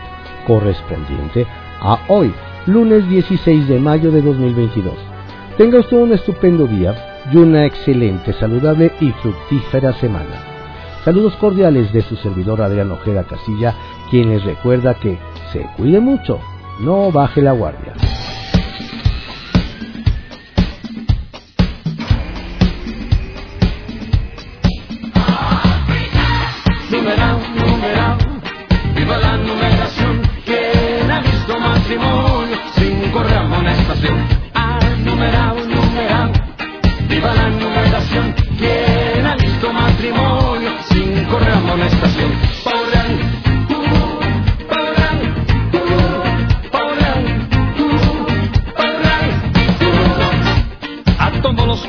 correspondiente 0.47 1.45
a 1.79 1.99
hoy, 2.07 2.33
lunes 2.65 3.07
16 3.07 3.67
de 3.67 3.79
mayo 3.79 4.09
de 4.09 4.23
2022. 4.23 4.95
Tenga 5.59 5.79
usted 5.79 5.97
un 5.97 6.11
estupendo 6.11 6.65
día 6.65 6.95
y 7.31 7.37
una 7.37 7.65
excelente, 7.65 8.33
saludable 8.33 8.91
y 8.99 9.11
fructífera 9.11 9.93
semana. 9.93 10.41
Saludos 11.05 11.35
cordiales 11.35 11.93
de 11.93 12.01
su 12.01 12.15
servidor 12.15 12.63
Adrián 12.63 12.91
Ojeda 12.91 13.25
Casilla, 13.25 13.75
quien 14.09 14.29
les 14.29 14.43
recuerda 14.43 14.95
que 14.95 15.19
se 15.53 15.67
cuide 15.77 15.99
mucho, 15.99 16.39
no 16.79 17.11
baje 17.11 17.43
la 17.43 17.51
guardia. 17.51 17.93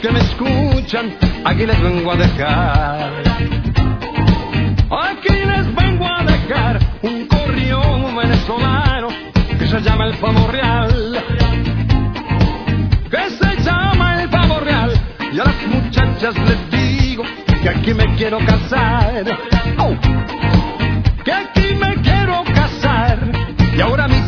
Que 0.01 0.11
me 0.11 0.21
escuchan, 0.21 1.17
aquí 1.45 1.67
les 1.67 1.81
vengo 1.81 2.13
a 2.13 2.17
dejar. 2.17 3.13
Aquí 4.91 5.35
les 5.47 5.75
vengo 5.75 6.07
a 6.07 6.25
dejar 6.25 6.79
un 7.03 7.27
corrión 7.27 8.17
venezolano 8.17 9.09
que 9.59 9.67
se 9.67 9.81
llama 9.81 10.07
el 10.07 10.15
pavo 10.17 10.47
real. 10.49 11.25
Que 13.11 13.31
se 13.31 13.63
llama 13.63 14.23
el 14.23 14.29
pavo 14.29 14.61
real. 14.61 14.93
Y 15.33 15.41
a 15.41 15.45
las 15.45 15.67
muchachas 15.67 16.35
les 16.39 16.71
digo 16.71 17.25
que 17.63 17.69
aquí 17.69 17.95
me 17.95 18.15
quiero 18.17 18.39
casar. 18.39 19.25
Que 21.25 21.33
aquí 21.33 21.75
me 21.75 21.95
quiero 22.03 22.45
casar. 22.55 23.19
Y 23.77 23.81
ahora 23.81 24.07
ofrezco 24.07 24.28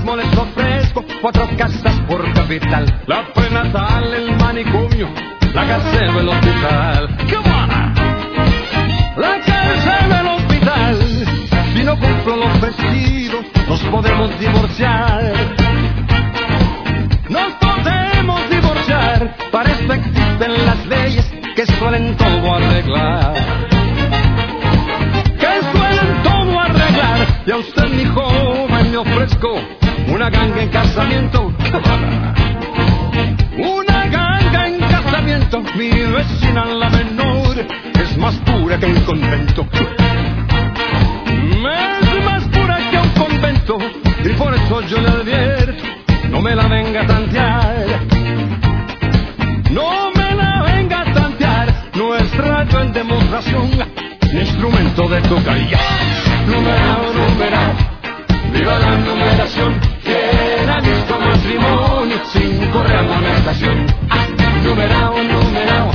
cuatro 1.20 1.48
casas 1.56 1.94
por 2.08 2.32
capital. 2.32 2.86
La 3.06 3.32
prenatal, 3.32 4.14
el 4.14 4.36
manicomio, 4.36 5.08
la 5.54 5.66
cárcel 5.66 6.14
del 6.14 6.28
hospital. 6.28 7.16
Come 7.28 7.50
on. 7.50 7.94
La 9.16 9.40
cárcel 9.44 10.08
del 10.08 10.26
hospital. 10.26 10.96
Si 11.74 11.84
no 11.84 11.98
cumplo 11.98 12.36
los 12.36 12.60
vestidos, 12.60 13.44
nos 13.68 13.80
podemos 13.80 14.38
divorciar. 14.38 15.32
Nos 17.28 17.52
podemos 17.54 18.50
divorciar. 18.50 19.36
Para 19.52 19.70
esto 19.70 19.92
existen 19.92 20.66
las 20.66 20.86
leyes 20.86 21.32
que 21.54 21.66
suelen 21.66 22.16
todo 22.16 22.54
arreglar. 22.54 23.34
Que 25.38 25.60
suelen 25.72 26.22
todo 26.22 26.60
arreglar. 26.60 27.42
Y 27.46 27.50
a 27.50 27.56
usted, 27.56 27.88
mi 27.88 28.04
joven, 28.06 28.92
le 28.92 28.98
ofrezco 28.98 29.79
una 30.20 30.28
ganga 30.28 30.62
en 30.62 30.68
casamiento. 30.68 31.50
Una 33.56 34.06
ganga 34.06 34.68
en 34.68 34.78
casamiento. 34.80 35.62
Mi 35.78 35.88
vecina, 35.88 36.66
la 36.66 36.90
menor, 36.90 37.56
es 37.98 38.18
más 38.18 38.34
pura 38.40 38.78
que 38.78 38.84
un 38.84 39.00
convento. 39.00 39.66
Es 39.72 39.86
más 42.26 42.44
pura 42.48 42.90
que 42.90 42.98
un 42.98 43.08
convento. 43.10 43.78
Y 44.22 44.28
por 44.34 44.54
eso 44.54 44.82
yo 44.82 45.00
le 45.00 45.08
advierto, 45.08 45.84
no 46.28 46.42
me 46.42 46.54
la 46.54 46.68
venga 46.68 47.00
a 47.00 47.06
tantear. 47.06 47.86
No 49.70 50.10
me 50.14 50.34
la 50.34 50.62
venga 50.64 51.00
a 51.00 51.14
tantear. 51.14 51.74
No 51.94 52.14
es 52.14 52.36
rato 52.36 52.82
en 52.82 52.92
demostración, 52.92 53.70
ni 54.34 54.40
instrumento 54.40 55.08
de 55.08 55.22
tocar. 55.22 55.56
Numerado, 56.46 57.14
numerado. 57.14 57.72
Viva 58.52 58.78
la 58.78 58.98
numeración 58.98 59.99
nuestro 60.82 61.18
matrimonio 61.18 62.16
sin 62.32 62.70
correr 62.70 62.96
amonestación. 62.96 63.86
Ah, 64.10 64.26
numerao, 64.64 65.14
numerao, 65.22 65.90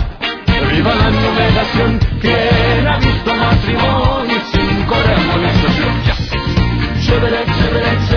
viva 0.71 0.95
la 0.95 1.09
numeración. 1.09 1.99
¿Quién 2.21 2.87
ha 2.87 2.97
visto 2.97 3.35
matrimonio 3.35 4.37
sin 4.51 4.83
correr 4.85 5.17
amonestación? 5.17 6.03
Ya. 6.05 6.15
Chévere, 7.01 7.45
chévere, 7.45 7.91
chévere. 8.07 8.14